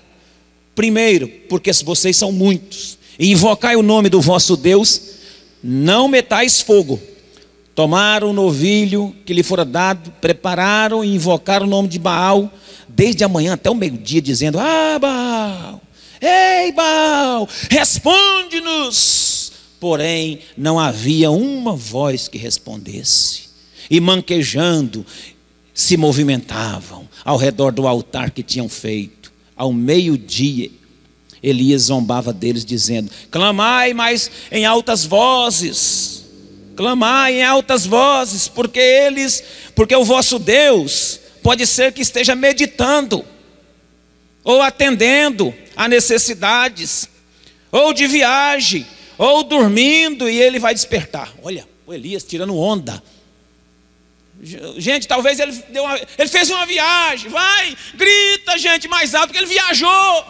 Primeiro, 0.76 1.28
porque 1.50 1.72
vocês 1.74 2.16
são 2.16 2.32
muitos, 2.32 3.00
e 3.18 3.32
invocai 3.32 3.76
o 3.76 3.84
nome 3.84 4.10
do 4.10 4.20
vosso 4.22 4.58
Deus, 4.58 5.02
não 5.64 6.08
metais 6.08 6.62
fogo. 6.62 7.00
Tomaram 7.76 8.30
o 8.30 8.34
novilho 8.34 9.16
que 9.26 9.34
lhe 9.34 9.42
fora 9.42 9.66
dado, 9.66 10.12
prepararam 10.22 11.04
e 11.04 11.16
invocaram 11.16 11.66
o 11.66 11.70
nome 11.70 11.88
de 11.88 11.98
Baal, 11.98 12.52
desde 12.88 13.24
a 13.24 13.28
manhã 13.28 13.54
até 13.54 13.70
o 13.70 13.76
meio-dia, 13.76 14.22
dizendo: 14.22 14.60
Ah, 14.60 15.00
Baal, 15.00 15.82
ei, 16.22 16.72
Baal, 16.72 17.50
responde-nos. 17.70 19.52
Porém, 19.80 20.40
não 20.56 20.80
havia 20.80 21.30
uma 21.32 21.76
voz 21.76 22.28
que 22.28 22.38
respondesse. 22.38 23.50
E 23.90 24.00
manquejando 24.00 25.06
se 25.74 25.98
movimentavam 25.98 27.08
ao 27.26 27.36
redor 27.38 27.72
do 27.72 27.88
altar 27.88 28.32
que 28.32 28.44
tinham 28.44 28.70
feito. 28.70 29.32
Ao 29.58 29.74
meio-dia, 29.74 30.72
Elias 31.44 31.84
zombava 31.84 32.32
deles, 32.32 32.64
dizendo: 32.64 33.12
Clamai 33.30 33.94
mais 33.94 34.32
em 34.50 34.66
altas 34.66 35.04
vozes, 35.04 36.24
clamai 36.76 37.40
em 37.40 37.44
altas 37.44 37.86
vozes, 37.86 38.48
porque 38.48 38.80
eles, 38.80 39.44
porque 39.76 39.96
o 39.96 40.06
vosso 40.06 40.40
Deus 40.40 41.20
pode 41.44 41.68
ser 41.68 41.92
que 41.92 42.02
esteja 42.02 42.34
meditando, 42.34 43.26
ou 44.44 44.62
atendendo 44.62 45.54
a 45.76 45.88
necessidades, 45.90 47.10
ou 47.70 47.94
de 47.94 48.08
viagem, 48.08 48.88
ou 49.18 49.44
dormindo, 49.44 50.30
e 50.30 50.42
ele 50.42 50.60
vai 50.60 50.74
despertar. 50.74 51.34
Olha, 51.44 51.68
o 51.86 51.94
Elias 51.94 52.24
tirando 52.24 52.58
onda 52.58 53.04
Gente, 54.78 55.08
talvez 55.08 55.40
ele, 55.40 55.52
uma, 55.80 55.98
ele 56.18 56.28
fez 56.28 56.50
uma 56.50 56.66
viagem. 56.66 57.30
Vai, 57.30 57.78
grita, 57.94 58.58
gente, 58.58 58.90
mais 58.90 59.16
alto, 59.16 59.28
porque 59.28 59.40
ele 59.40 59.48
viajou. 59.48 60.26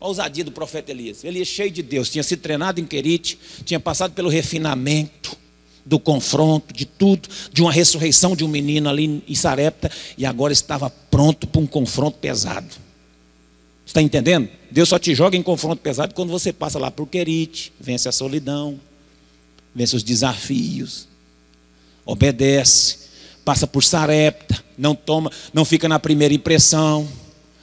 A 0.00 0.06
ousadia 0.06 0.44
do 0.44 0.52
profeta 0.52 0.90
Elias. 0.90 1.24
Elias 1.24 1.48
cheio 1.48 1.70
de 1.70 1.82
Deus, 1.82 2.10
tinha 2.10 2.22
sido 2.22 2.40
treinado 2.40 2.80
em 2.80 2.86
Querite, 2.86 3.38
tinha 3.64 3.80
passado 3.80 4.12
pelo 4.12 4.28
refinamento 4.28 5.36
do 5.86 6.00
confronto, 6.00 6.74
de 6.74 6.84
tudo, 6.84 7.28
de 7.52 7.62
uma 7.62 7.72
ressurreição 7.72 8.34
de 8.34 8.44
um 8.44 8.48
menino 8.48 8.88
ali 8.88 9.22
em 9.26 9.34
Sarepta, 9.34 9.90
e 10.18 10.26
agora 10.26 10.52
estava 10.52 10.90
pronto 10.90 11.46
para 11.46 11.60
um 11.60 11.66
confronto 11.66 12.18
pesado. 12.18 12.74
Está 13.86 14.02
entendendo? 14.02 14.48
Deus 14.68 14.88
só 14.88 14.98
te 14.98 15.14
joga 15.14 15.36
em 15.36 15.42
confronto 15.42 15.80
pesado 15.80 16.12
quando 16.12 16.30
você 16.30 16.52
passa 16.52 16.76
lá 16.76 16.90
por 16.90 17.06
Querite, 17.06 17.72
vence 17.78 18.08
a 18.08 18.12
solidão, 18.12 18.80
vence 19.72 19.94
os 19.94 20.02
desafios, 20.02 21.06
obedece, 22.04 22.98
passa 23.44 23.64
por 23.64 23.84
Sarepta, 23.84 24.62
não 24.76 24.94
toma, 24.94 25.30
não 25.54 25.64
fica 25.64 25.88
na 25.88 26.00
primeira 26.00 26.34
impressão, 26.34 27.08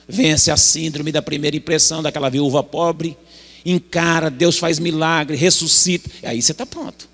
vence 0.07 0.51
a 0.51 0.57
síndrome 0.57 1.11
da 1.11 1.21
primeira 1.21 1.55
impressão 1.55 2.01
daquela 2.01 2.29
viúva 2.29 2.63
pobre, 2.63 3.17
encara, 3.65 4.29
Deus 4.29 4.57
faz 4.57 4.79
milagre, 4.79 5.37
ressuscita, 5.37 6.09
aí 6.23 6.41
você 6.41 6.51
está 6.51 6.65
pronto. 6.65 7.07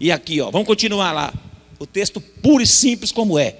E 0.00 0.12
aqui, 0.12 0.40
ó, 0.40 0.50
vamos 0.50 0.66
continuar 0.66 1.12
lá. 1.12 1.32
O 1.78 1.86
texto 1.86 2.20
puro 2.20 2.62
e 2.62 2.66
simples 2.66 3.12
como 3.12 3.38
é. 3.38 3.56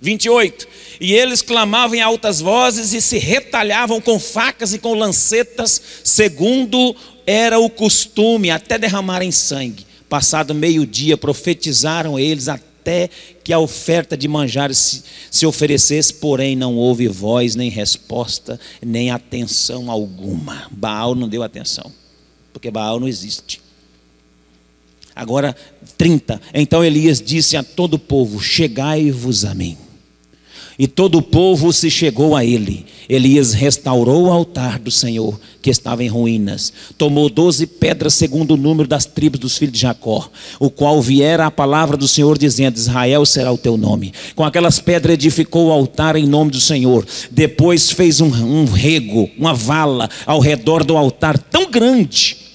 28. 0.00 0.68
E 1.00 1.12
eles 1.12 1.42
clamavam 1.42 1.96
em 1.96 2.00
altas 2.00 2.40
vozes 2.40 2.92
e 2.92 3.00
se 3.00 3.18
retalhavam 3.18 4.00
com 4.00 4.18
facas 4.18 4.74
e 4.74 4.78
com 4.78 4.94
lancetas, 4.94 5.80
segundo 6.04 6.94
era 7.26 7.58
o 7.58 7.68
costume, 7.68 8.50
até 8.50 8.78
derramarem 8.78 9.32
sangue. 9.32 9.86
Passado 10.08 10.54
meio-dia, 10.54 11.16
profetizaram 11.16 12.18
eles 12.18 12.48
até 12.86 13.10
que 13.42 13.52
a 13.52 13.58
oferta 13.58 14.16
de 14.16 14.28
manjares 14.28 14.78
se, 14.78 15.02
se 15.28 15.44
oferecesse, 15.44 16.14
porém 16.14 16.54
não 16.54 16.76
houve 16.76 17.08
voz, 17.08 17.56
nem 17.56 17.68
resposta, 17.68 18.60
nem 18.80 19.10
atenção 19.10 19.90
alguma. 19.90 20.68
Baal 20.70 21.16
não 21.16 21.28
deu 21.28 21.42
atenção, 21.42 21.90
porque 22.52 22.70
Baal 22.70 23.00
não 23.00 23.08
existe. 23.08 23.60
Agora, 25.14 25.56
30. 25.98 26.40
Então 26.54 26.84
Elias 26.84 27.20
disse 27.20 27.56
a 27.56 27.64
todo 27.64 27.94
o 27.94 27.98
povo: 27.98 28.40
Chegai-vos 28.40 29.44
a 29.44 29.52
mim. 29.52 29.76
E 30.78 30.86
todo 30.86 31.18
o 31.18 31.22
povo 31.22 31.72
se 31.72 31.90
chegou 31.90 32.36
a 32.36 32.44
ele. 32.44 32.84
Elias 33.08 33.52
restaurou 33.54 34.26
o 34.26 34.32
altar 34.32 34.78
do 34.78 34.90
Senhor, 34.90 35.38
que 35.62 35.70
estava 35.70 36.04
em 36.04 36.08
ruínas. 36.08 36.72
Tomou 36.98 37.30
doze 37.30 37.66
pedras, 37.66 38.14
segundo 38.14 38.54
o 38.54 38.56
número 38.56 38.88
das 38.88 39.06
tribos 39.06 39.40
dos 39.40 39.56
filhos 39.56 39.72
de 39.72 39.80
Jacó, 39.80 40.28
o 40.60 40.68
qual 40.68 41.00
viera 41.00 41.46
a 41.46 41.50
palavra 41.50 41.96
do 41.96 42.06
Senhor, 42.06 42.36
dizendo: 42.36 42.76
Israel 42.76 43.24
será 43.24 43.50
o 43.52 43.58
teu 43.58 43.76
nome. 43.76 44.12
Com 44.34 44.44
aquelas 44.44 44.78
pedras 44.78 45.14
edificou 45.14 45.68
o 45.68 45.72
altar 45.72 46.16
em 46.16 46.26
nome 46.26 46.50
do 46.50 46.60
Senhor. 46.60 47.06
Depois 47.30 47.90
fez 47.90 48.20
um, 48.20 48.26
um 48.26 48.64
rego, 48.66 49.30
uma 49.38 49.54
vala 49.54 50.10
ao 50.26 50.40
redor 50.40 50.84
do 50.84 50.96
altar, 50.96 51.38
tão 51.38 51.70
grande 51.70 52.46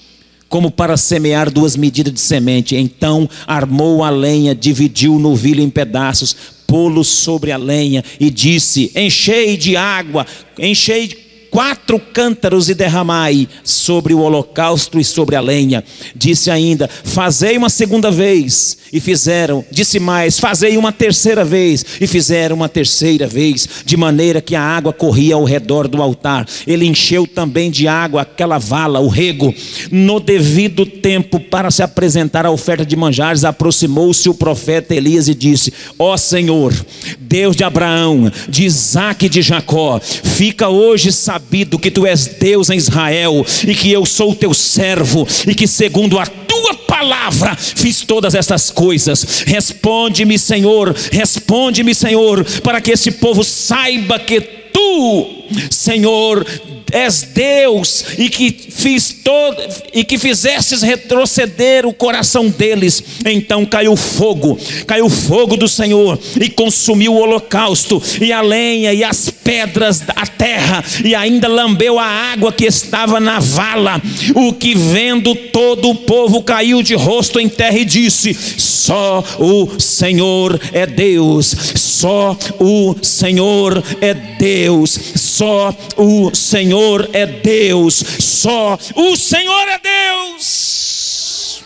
como 0.52 0.70
para 0.70 0.98
semear 0.98 1.50
duas 1.50 1.76
medidas 1.76 2.12
de 2.12 2.20
semente. 2.20 2.76
Então 2.76 3.26
armou 3.46 4.04
a 4.04 4.10
lenha, 4.10 4.54
dividiu 4.54 5.14
o 5.16 5.18
novilho 5.18 5.62
em 5.62 5.70
pedaços, 5.70 6.36
pô-lo 6.72 7.04
sobre 7.04 7.52
a 7.52 7.58
lenha 7.58 8.02
e 8.18 8.30
disse: 8.30 8.90
Enchei 8.94 9.58
de 9.58 9.76
água, 9.76 10.26
enchei 10.58 11.06
quatro 11.52 12.00
cântaros 12.00 12.70
e 12.70 12.74
derramai 12.74 13.46
sobre 13.62 14.14
o 14.14 14.20
holocausto 14.20 14.98
e 14.98 15.04
sobre 15.04 15.36
a 15.36 15.40
lenha. 15.40 15.84
Disse 16.16 16.50
ainda: 16.50 16.88
Fazei 16.88 17.58
uma 17.58 17.68
segunda 17.68 18.10
vez, 18.10 18.78
e 18.90 18.98
fizeram. 18.98 19.62
Disse 19.70 20.00
mais: 20.00 20.40
Fazei 20.40 20.78
uma 20.78 20.90
terceira 20.90 21.44
vez, 21.44 21.84
e 22.00 22.06
fizeram 22.06 22.56
uma 22.56 22.70
terceira 22.70 23.26
vez, 23.26 23.68
de 23.84 23.96
maneira 23.98 24.40
que 24.40 24.56
a 24.56 24.62
água 24.62 24.94
corria 24.94 25.34
ao 25.34 25.44
redor 25.44 25.86
do 25.86 26.02
altar. 26.02 26.48
Ele 26.66 26.86
encheu 26.86 27.26
também 27.26 27.70
de 27.70 27.86
água 27.86 28.22
aquela 28.22 28.56
vala, 28.56 28.98
o 28.98 29.08
rego. 29.08 29.54
No 29.90 30.18
devido 30.18 30.86
tempo, 30.86 31.38
para 31.38 31.70
se 31.70 31.82
apresentar 31.82 32.46
a 32.46 32.50
oferta 32.50 32.86
de 32.86 32.96
manjares, 32.96 33.44
aproximou-se 33.44 34.26
o 34.26 34.34
profeta 34.34 34.94
Elias 34.94 35.28
e 35.28 35.34
disse: 35.34 35.70
Ó 35.98 36.16
Senhor, 36.16 36.72
Deus 37.20 37.54
de 37.54 37.62
Abraão, 37.62 38.32
de 38.48 38.64
Isaac 38.64 39.26
e 39.26 39.28
de 39.28 39.42
Jacó, 39.42 40.00
fica 40.00 40.70
hoje 40.70 41.12
sabendo 41.12 41.41
sabido 41.42 41.78
que 41.78 41.90
tu 41.90 42.06
és 42.06 42.26
Deus 42.26 42.70
em 42.70 42.76
Israel 42.76 43.44
e 43.66 43.74
que 43.74 43.90
eu 43.90 44.06
sou 44.06 44.34
teu 44.34 44.54
servo 44.54 45.26
e 45.46 45.54
que 45.54 45.66
segundo 45.66 46.18
a 46.18 46.24
tua 46.24 46.74
palavra 46.74 47.56
fiz 47.56 48.02
todas 48.02 48.34
essas 48.34 48.70
coisas. 48.70 49.42
Responde-me, 49.46 50.38
Senhor, 50.38 50.94
responde-me, 51.10 51.94
Senhor, 51.94 52.44
para 52.62 52.80
que 52.80 52.92
esse 52.92 53.10
povo 53.10 53.42
saiba 53.42 54.18
que 54.18 54.40
tu, 54.40 55.41
Senhor, 55.70 56.46
és 56.92 57.22
Deus 57.22 58.04
e 58.18 58.28
que 58.28 58.52
fiz 58.70 59.16
todo 59.24 59.56
e 59.94 60.04
que 60.04 60.18
fizestes 60.18 60.82
retroceder 60.82 61.86
o 61.86 61.94
coração 61.94 62.48
deles. 62.48 63.02
Então 63.24 63.64
caiu 63.64 63.96
fogo, 63.96 64.58
caiu 64.86 65.08
fogo 65.08 65.56
do 65.56 65.66
Senhor 65.66 66.18
e 66.38 66.50
consumiu 66.50 67.14
o 67.14 67.18
holocausto 67.18 68.00
e 68.20 68.30
a 68.30 68.42
lenha 68.42 68.92
e 68.92 69.02
as 69.02 69.30
pedras 69.30 70.00
da 70.00 70.26
terra 70.26 70.84
e 71.02 71.14
ainda 71.14 71.48
lambeu 71.48 71.98
a 71.98 72.04
água 72.04 72.52
que 72.52 72.66
estava 72.66 73.18
na 73.18 73.40
vala. 73.40 74.00
O 74.34 74.52
que 74.52 74.74
vendo 74.74 75.34
todo 75.34 75.88
o 75.88 75.94
povo 75.94 76.42
caiu 76.42 76.82
de 76.82 76.94
rosto 76.94 77.40
em 77.40 77.48
terra 77.48 77.78
e 77.78 77.84
disse: 77.84 78.34
Só 78.34 79.24
o 79.38 79.80
Senhor 79.80 80.60
é 80.72 80.86
Deus, 80.86 81.56
só 81.76 82.36
o 82.58 82.94
Senhor 83.00 83.82
é 84.00 84.12
Deus, 84.12 84.98
só 85.42 85.76
o 85.96 86.32
Senhor 86.32 87.10
é 87.12 87.26
Deus, 87.26 87.96
só 88.20 88.78
o 88.94 89.16
Senhor 89.16 89.68
é 89.68 89.80
Deus. 89.80 91.64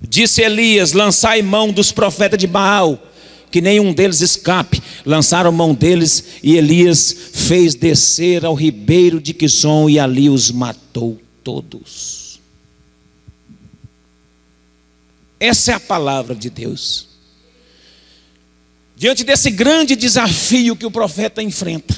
Disse 0.00 0.40
Elias: 0.40 0.94
lançai 0.94 1.42
mão 1.42 1.70
dos 1.70 1.92
profetas 1.92 2.38
de 2.38 2.46
Baal, 2.46 2.98
que 3.50 3.60
nenhum 3.60 3.92
deles 3.92 4.22
escape. 4.22 4.82
Lançaram 5.04 5.52
mão 5.52 5.74
deles 5.74 6.24
e 6.42 6.56
Elias 6.56 7.14
fez 7.34 7.74
descer 7.74 8.46
ao 8.46 8.54
ribeiro 8.54 9.20
de 9.20 9.34
Quison 9.34 9.90
e 9.90 9.98
ali 9.98 10.30
os 10.30 10.50
matou 10.50 11.20
todos. 11.42 12.40
Essa 15.38 15.72
é 15.72 15.74
a 15.74 15.80
palavra 15.80 16.34
de 16.34 16.48
Deus. 16.48 17.13
Diante 18.96 19.24
desse 19.24 19.50
grande 19.50 19.96
desafio 19.96 20.76
que 20.76 20.86
o 20.86 20.90
profeta 20.90 21.42
enfrenta, 21.42 21.94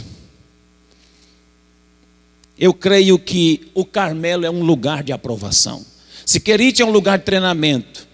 eu 2.59 2.73
creio 2.73 3.19
que 3.19 3.71
o 3.75 3.85
Carmelo 3.85 4.47
é 4.47 4.51
um 4.51 4.63
lugar 4.63 5.03
de 5.03 5.13
aprovação. 5.13 5.85
Se 6.25 6.41
Querite 6.41 6.81
é 6.81 6.87
um 6.87 6.91
lugar 6.91 7.19
de 7.19 7.25
treinamento, 7.25 8.07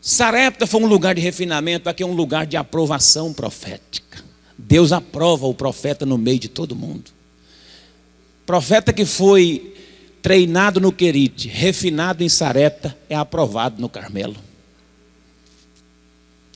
Sarepta 0.00 0.66
foi 0.66 0.82
um 0.82 0.86
lugar 0.86 1.14
de 1.14 1.20
refinamento, 1.20 1.88
aqui 1.88 2.02
é 2.02 2.06
um 2.06 2.14
lugar 2.14 2.44
de 2.44 2.56
aprovação 2.56 3.32
profética. 3.32 4.24
Deus 4.58 4.90
aprova 4.90 5.46
o 5.46 5.54
profeta 5.54 6.04
no 6.04 6.18
meio 6.18 6.40
de 6.40 6.48
todo 6.48 6.74
mundo. 6.74 7.12
Profeta 8.44 8.92
que 8.92 9.04
foi 9.04 9.76
treinado 10.20 10.80
no 10.80 10.90
Querite, 10.90 11.46
refinado 11.46 12.24
em 12.24 12.28
Sarepta, 12.28 12.98
é 13.08 13.14
aprovado 13.14 13.80
no 13.80 13.88
Carmelo. 13.88 14.36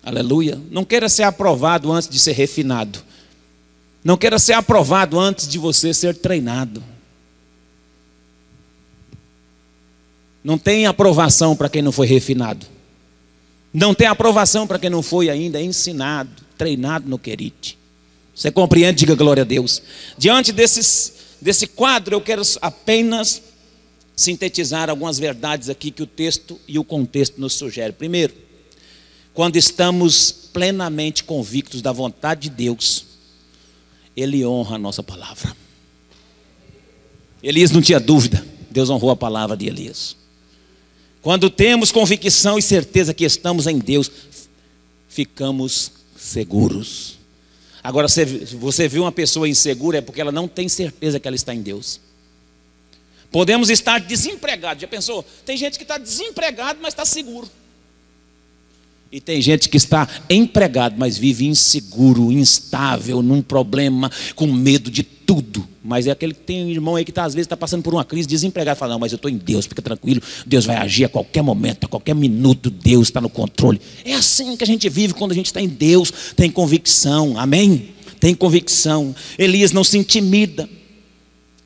Aleluia. 0.06 0.56
Não 0.70 0.84
queira 0.84 1.08
ser 1.08 1.24
aprovado 1.24 1.90
antes 1.90 2.08
de 2.08 2.20
ser 2.20 2.30
refinado. 2.30 3.02
Não 4.04 4.16
queira 4.16 4.38
ser 4.38 4.52
aprovado 4.52 5.18
antes 5.18 5.48
de 5.48 5.58
você 5.58 5.92
ser 5.92 6.14
treinado. 6.14 6.80
Não 10.44 10.56
tem 10.56 10.86
aprovação 10.86 11.56
para 11.56 11.68
quem 11.68 11.82
não 11.82 11.90
foi 11.90 12.06
refinado. 12.06 12.64
Não 13.74 13.92
tem 13.92 14.06
aprovação 14.06 14.64
para 14.64 14.78
quem 14.78 14.88
não 14.88 15.02
foi 15.02 15.28
ainda 15.28 15.60
ensinado, 15.60 16.30
treinado 16.56 17.08
no 17.08 17.18
querite. 17.18 17.76
Você 18.32 18.52
compreende? 18.52 19.00
Diga 19.00 19.16
glória 19.16 19.42
a 19.42 19.44
Deus. 19.44 19.82
Diante 20.16 20.52
desses, 20.52 21.14
desse 21.42 21.66
quadro, 21.66 22.14
eu 22.14 22.20
quero 22.20 22.42
apenas 22.62 23.42
sintetizar 24.14 24.88
algumas 24.88 25.18
verdades 25.18 25.68
aqui 25.68 25.90
que 25.90 26.04
o 26.04 26.06
texto 26.06 26.60
e 26.68 26.78
o 26.78 26.84
contexto 26.84 27.40
nos 27.40 27.54
sugerem. 27.54 27.92
Primeiro, 27.92 28.45
quando 29.36 29.56
estamos 29.56 30.32
plenamente 30.50 31.22
convictos 31.22 31.82
da 31.82 31.92
vontade 31.92 32.48
de 32.48 32.56
Deus, 32.56 33.04
Ele 34.16 34.46
honra 34.46 34.76
a 34.76 34.78
nossa 34.78 35.02
palavra. 35.02 35.54
Elias 37.42 37.70
não 37.70 37.82
tinha 37.82 38.00
dúvida, 38.00 38.44
Deus 38.70 38.88
honrou 38.88 39.10
a 39.10 39.16
palavra 39.16 39.54
de 39.54 39.66
Elias. 39.66 40.16
Quando 41.20 41.50
temos 41.50 41.92
convicção 41.92 42.58
e 42.58 42.62
certeza 42.62 43.12
que 43.12 43.26
estamos 43.26 43.66
em 43.66 43.78
Deus, 43.78 44.10
ficamos 45.06 45.92
seguros. 46.16 47.18
Agora, 47.82 48.08
se 48.08 48.24
você 48.54 48.88
viu 48.88 49.02
uma 49.02 49.12
pessoa 49.12 49.46
insegura, 49.46 49.98
é 49.98 50.00
porque 50.00 50.22
ela 50.22 50.32
não 50.32 50.48
tem 50.48 50.66
certeza 50.66 51.20
que 51.20 51.28
ela 51.28 51.36
está 51.36 51.54
em 51.54 51.60
Deus. 51.60 52.00
Podemos 53.30 53.68
estar 53.68 54.00
desempregados. 54.00 54.80
Já 54.80 54.88
pensou? 54.88 55.22
Tem 55.44 55.58
gente 55.58 55.76
que 55.76 55.84
está 55.84 55.98
desempregado, 55.98 56.78
mas 56.80 56.94
está 56.94 57.04
seguro. 57.04 57.50
E 59.10 59.20
tem 59.20 59.40
gente 59.40 59.68
que 59.68 59.76
está 59.76 60.08
empregado, 60.28 60.96
mas 60.98 61.16
vive 61.16 61.46
inseguro, 61.46 62.32
instável, 62.32 63.22
num 63.22 63.40
problema, 63.40 64.10
com 64.34 64.46
medo 64.48 64.90
de 64.90 65.02
tudo. 65.02 65.66
Mas 65.82 66.08
é 66.08 66.10
aquele 66.10 66.34
que 66.34 66.40
tem 66.40 66.64
um 66.64 66.68
irmão 66.68 66.96
aí 66.96 67.04
que 67.04 67.12
tá, 67.12 67.24
às 67.24 67.32
vezes 67.32 67.46
está 67.46 67.56
passando 67.56 67.82
por 67.82 67.94
uma 67.94 68.04
crise, 68.04 68.26
desempregado, 68.26 68.78
fala, 68.78 68.94
não, 68.94 68.98
mas 68.98 69.12
eu 69.12 69.16
estou 69.16 69.30
em 69.30 69.36
Deus, 69.36 69.66
fica 69.66 69.80
tranquilo, 69.80 70.20
Deus 70.44 70.64
vai 70.64 70.76
agir 70.76 71.04
a 71.04 71.08
qualquer 71.08 71.42
momento, 71.42 71.84
a 71.84 71.88
qualquer 71.88 72.14
minuto, 72.14 72.68
Deus 72.68 73.06
está 73.06 73.20
no 73.20 73.28
controle. 73.28 73.80
É 74.04 74.14
assim 74.14 74.56
que 74.56 74.64
a 74.64 74.66
gente 74.66 74.88
vive 74.88 75.14
quando 75.14 75.30
a 75.30 75.34
gente 75.34 75.46
está 75.46 75.60
em 75.60 75.68
Deus, 75.68 76.12
tem 76.34 76.50
convicção, 76.50 77.38
amém? 77.38 77.90
Tem 78.18 78.34
convicção. 78.34 79.14
Elias 79.38 79.70
não 79.70 79.84
se 79.84 79.96
intimida. 79.98 80.68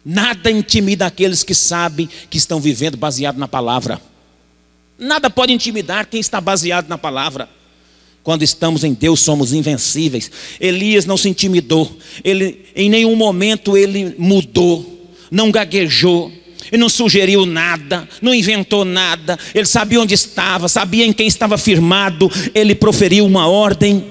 Nada 0.04 0.50
intimida 0.50 1.06
aqueles 1.06 1.42
que 1.42 1.54
sabem 1.54 2.08
que 2.28 2.36
estão 2.36 2.60
vivendo 2.60 2.96
baseado 2.96 3.38
na 3.38 3.48
palavra. 3.48 4.00
Nada 5.00 5.30
pode 5.30 5.52
intimidar 5.52 6.06
quem 6.06 6.20
está 6.20 6.40
baseado 6.40 6.86
na 6.86 6.98
palavra. 6.98 7.48
Quando 8.22 8.42
estamos 8.42 8.84
em 8.84 8.92
Deus, 8.92 9.20
somos 9.20 9.54
invencíveis. 9.54 10.30
Elias 10.60 11.06
não 11.06 11.16
se 11.16 11.28
intimidou. 11.28 11.90
Ele, 12.22 12.66
em 12.76 12.90
nenhum 12.90 13.16
momento 13.16 13.78
ele 13.78 14.14
mudou, 14.18 15.10
não 15.30 15.50
gaguejou, 15.50 16.30
ele 16.70 16.80
não 16.80 16.88
sugeriu 16.88 17.46
nada, 17.46 18.06
não 18.20 18.34
inventou 18.34 18.84
nada. 18.84 19.38
Ele 19.54 19.64
sabia 19.66 20.00
onde 20.00 20.14
estava, 20.14 20.68
sabia 20.68 21.06
em 21.06 21.12
quem 21.14 21.26
estava 21.26 21.56
firmado. 21.56 22.30
Ele 22.54 22.74
proferiu 22.74 23.24
uma 23.24 23.48
ordem. 23.48 24.04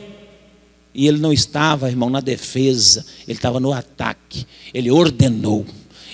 E 0.94 1.08
ele 1.08 1.20
não 1.20 1.32
estava, 1.32 1.88
irmão, 1.88 2.10
na 2.10 2.20
defesa, 2.20 3.06
ele 3.28 3.38
estava 3.38 3.60
no 3.60 3.72
ataque. 3.72 4.46
Ele 4.74 4.90
ordenou. 4.90 5.66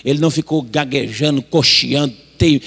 Ele 0.03 0.19
não 0.19 0.29
ficou 0.29 0.61
gaguejando, 0.61 1.41
cocheando, 1.41 2.13
ter, 2.37 2.61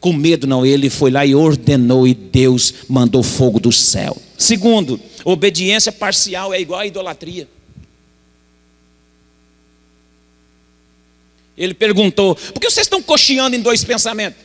com 0.00 0.12
medo, 0.12 0.46
não. 0.46 0.64
Ele 0.64 0.90
foi 0.90 1.10
lá 1.10 1.24
e 1.24 1.34
ordenou, 1.34 2.06
e 2.06 2.14
Deus 2.14 2.72
mandou 2.88 3.22
fogo 3.22 3.58
do 3.58 3.72
céu. 3.72 4.16
Segundo, 4.38 5.00
obediência 5.24 5.90
parcial 5.90 6.52
é 6.52 6.60
igual 6.60 6.80
à 6.80 6.86
idolatria. 6.86 7.48
Ele 11.56 11.74
perguntou: 11.74 12.34
por 12.34 12.60
que 12.60 12.70
vocês 12.70 12.86
estão 12.86 13.02
cocheando 13.02 13.56
em 13.56 13.60
dois 13.60 13.82
pensamentos? 13.82 14.44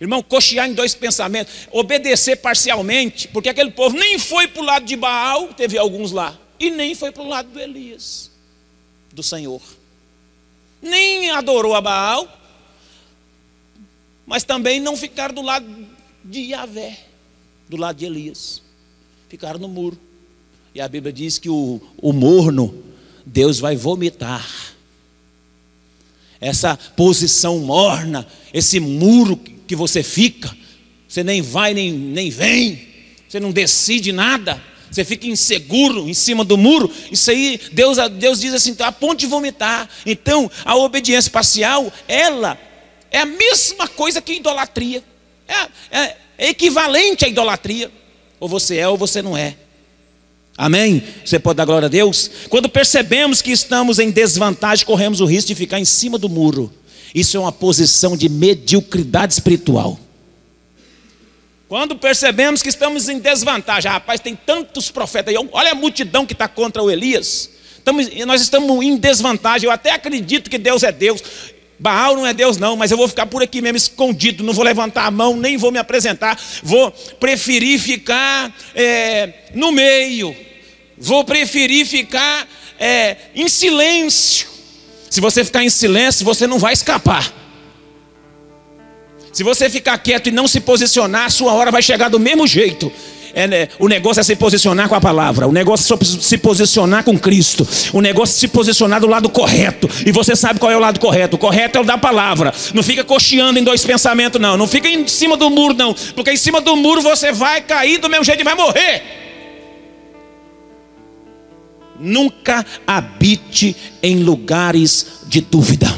Irmão, 0.00 0.22
cochear 0.22 0.66
em 0.66 0.72
dois 0.72 0.94
pensamentos, 0.94 1.68
obedecer 1.70 2.36
parcialmente, 2.36 3.28
porque 3.28 3.50
aquele 3.50 3.70
povo 3.70 3.96
nem 3.96 4.18
foi 4.18 4.48
para 4.48 4.62
o 4.62 4.64
lado 4.64 4.86
de 4.86 4.96
Baal, 4.96 5.48
teve 5.48 5.76
alguns 5.76 6.10
lá, 6.10 6.38
e 6.58 6.70
nem 6.70 6.94
foi 6.94 7.12
para 7.12 7.22
o 7.22 7.28
lado 7.28 7.50
do 7.50 7.60
Elias, 7.60 8.30
do 9.12 9.22
Senhor. 9.22 9.60
Nem 10.80 11.30
adorou 11.30 11.74
a 11.74 11.82
Baal, 11.82 12.39
mas 14.30 14.44
também 14.44 14.78
não 14.78 14.96
ficaram 14.96 15.34
do 15.34 15.42
lado 15.42 15.66
de 16.24 16.38
Yahvé, 16.52 16.96
do 17.68 17.76
lado 17.76 17.96
de 17.96 18.04
Elias. 18.04 18.62
Ficaram 19.28 19.58
no 19.58 19.66
muro. 19.66 19.98
E 20.72 20.80
a 20.80 20.86
Bíblia 20.86 21.12
diz 21.12 21.36
que 21.36 21.50
o, 21.50 21.80
o 22.00 22.12
morno, 22.12 22.72
Deus 23.26 23.58
vai 23.58 23.74
vomitar. 23.74 24.48
Essa 26.40 26.76
posição 26.76 27.58
morna, 27.58 28.24
esse 28.54 28.78
muro 28.78 29.36
que 29.36 29.74
você 29.74 30.00
fica, 30.00 30.56
você 31.08 31.24
nem 31.24 31.42
vai 31.42 31.74
nem, 31.74 31.92
nem 31.92 32.30
vem, 32.30 32.86
você 33.28 33.40
não 33.40 33.50
decide 33.50 34.12
nada, 34.12 34.62
você 34.88 35.04
fica 35.04 35.26
inseguro 35.26 36.08
em 36.08 36.14
cima 36.14 36.44
do 36.44 36.56
muro. 36.56 36.88
Isso 37.10 37.32
aí, 37.32 37.60
Deus, 37.72 37.98
Deus 38.12 38.40
diz 38.40 38.54
assim: 38.54 38.76
tá 38.76 38.86
a 38.86 38.92
ponto 38.92 39.18
de 39.18 39.26
vomitar. 39.26 39.90
Então, 40.06 40.48
a 40.64 40.76
obediência 40.76 41.32
parcial, 41.32 41.92
ela 42.06 42.69
é 43.10 43.18
a 43.18 43.26
mesma 43.26 43.88
coisa 43.88 44.20
que 44.20 44.34
idolatria. 44.34 45.02
É, 45.48 45.98
é, 45.98 46.16
é 46.38 46.48
equivalente 46.50 47.24
à 47.24 47.28
idolatria. 47.28 47.90
Ou 48.38 48.48
você 48.48 48.78
é 48.78 48.88
ou 48.88 48.96
você 48.96 49.20
não 49.20 49.36
é. 49.36 49.56
Amém? 50.56 51.02
Você 51.24 51.38
pode 51.38 51.56
dar 51.56 51.64
glória 51.64 51.86
a 51.86 51.88
Deus? 51.88 52.30
Quando 52.48 52.68
percebemos 52.68 53.40
que 53.40 53.50
estamos 53.50 53.98
em 53.98 54.10
desvantagem, 54.10 54.84
corremos 54.84 55.20
o 55.20 55.24
risco 55.24 55.48
de 55.48 55.54
ficar 55.54 55.78
em 55.78 55.84
cima 55.84 56.18
do 56.18 56.28
muro. 56.28 56.72
Isso 57.14 57.36
é 57.36 57.40
uma 57.40 57.52
posição 57.52 58.16
de 58.16 58.28
mediocridade 58.28 59.32
espiritual. 59.32 59.98
Quando 61.68 61.96
percebemos 61.96 62.62
que 62.62 62.68
estamos 62.68 63.08
em 63.08 63.18
desvantagem, 63.18 63.88
ah, 63.88 63.94
rapaz, 63.94 64.20
tem 64.20 64.34
tantos 64.34 64.90
profetas 64.90 65.34
aí, 65.34 65.48
olha 65.52 65.72
a 65.72 65.74
multidão 65.74 66.26
que 66.26 66.32
está 66.32 66.48
contra 66.48 66.82
o 66.82 66.90
Elias. 66.90 67.50
Estamos, 67.78 68.08
nós 68.26 68.42
estamos 68.42 68.84
em 68.84 68.96
desvantagem. 68.96 69.66
Eu 69.66 69.70
até 69.70 69.92
acredito 69.92 70.50
que 70.50 70.58
Deus 70.58 70.82
é 70.82 70.92
Deus. 70.92 71.22
Baal 71.80 72.14
não 72.14 72.26
é 72.26 72.34
Deus, 72.34 72.58
não, 72.58 72.76
mas 72.76 72.90
eu 72.90 72.96
vou 72.98 73.08
ficar 73.08 73.24
por 73.24 73.42
aqui 73.42 73.62
mesmo 73.62 73.78
escondido, 73.78 74.44
não 74.44 74.52
vou 74.52 74.62
levantar 74.62 75.06
a 75.06 75.10
mão, 75.10 75.34
nem 75.34 75.56
vou 75.56 75.72
me 75.72 75.78
apresentar, 75.78 76.38
vou 76.62 76.90
preferir 77.18 77.80
ficar 77.80 78.54
é, 78.74 79.32
no 79.54 79.72
meio, 79.72 80.36
vou 80.98 81.24
preferir 81.24 81.86
ficar 81.86 82.46
é, 82.78 83.16
em 83.34 83.48
silêncio. 83.48 84.46
Se 85.08 85.22
você 85.22 85.42
ficar 85.42 85.64
em 85.64 85.70
silêncio, 85.70 86.22
você 86.22 86.46
não 86.46 86.58
vai 86.58 86.74
escapar. 86.74 87.32
Se 89.32 89.42
você 89.42 89.70
ficar 89.70 89.96
quieto 89.96 90.26
e 90.26 90.32
não 90.32 90.46
se 90.46 90.60
posicionar, 90.60 91.30
sua 91.30 91.54
hora 91.54 91.70
vai 91.70 91.80
chegar 91.80 92.10
do 92.10 92.20
mesmo 92.20 92.46
jeito. 92.46 92.92
É, 93.34 93.46
né, 93.46 93.68
o 93.78 93.88
negócio 93.88 94.20
é 94.20 94.22
se 94.22 94.34
posicionar 94.34 94.88
com 94.88 94.94
a 94.94 95.00
palavra, 95.00 95.46
o 95.46 95.52
negócio 95.52 95.94
é 95.94 96.04
se 96.04 96.38
posicionar 96.38 97.04
com 97.04 97.18
Cristo, 97.18 97.66
o 97.92 98.00
negócio 98.00 98.36
é 98.36 98.38
se 98.40 98.48
posicionar 98.48 99.00
do 99.00 99.06
lado 99.06 99.28
correto. 99.28 99.88
E 100.04 100.12
você 100.12 100.34
sabe 100.34 100.58
qual 100.58 100.72
é 100.72 100.76
o 100.76 100.80
lado 100.80 100.98
correto? 100.98 101.36
O 101.36 101.38
correto 101.38 101.78
é 101.78 101.80
o 101.80 101.84
da 101.84 101.96
palavra. 101.96 102.52
Não 102.74 102.82
fica 102.82 103.04
cocheando 103.04 103.58
em 103.58 103.64
dois 103.64 103.84
pensamentos, 103.84 104.40
não. 104.40 104.56
Não 104.56 104.66
fica 104.66 104.88
em 104.88 105.06
cima 105.06 105.36
do 105.36 105.48
muro, 105.50 105.74
não. 105.74 105.94
Porque 106.14 106.32
em 106.32 106.36
cima 106.36 106.60
do 106.60 106.74
muro 106.76 107.02
você 107.02 107.32
vai 107.32 107.60
cair 107.60 107.98
do 107.98 108.08
mesmo 108.08 108.24
jeito 108.24 108.40
e 108.40 108.44
vai 108.44 108.54
morrer. 108.54 109.02
Nunca 111.98 112.64
habite 112.86 113.76
em 114.02 114.22
lugares 114.22 115.20
de 115.26 115.42
dúvida. 115.42 115.94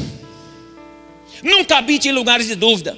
Nunca 1.41 1.77
habite 1.77 2.09
em 2.09 2.11
lugares 2.11 2.47
de 2.47 2.55
dúvida. 2.55 2.97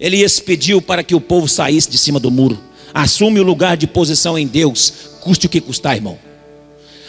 Ele 0.00 0.22
expediu 0.22 0.80
para 0.80 1.02
que 1.02 1.14
o 1.14 1.20
povo 1.20 1.48
saísse 1.48 1.90
de 1.90 1.98
cima 1.98 2.18
do 2.18 2.30
muro. 2.30 2.58
Assume 2.92 3.40
o 3.40 3.44
lugar 3.44 3.76
de 3.76 3.86
posição 3.86 4.38
em 4.38 4.46
Deus, 4.46 4.92
custe 5.20 5.46
o 5.46 5.48
que 5.48 5.60
custar, 5.60 5.96
irmão. 5.96 6.18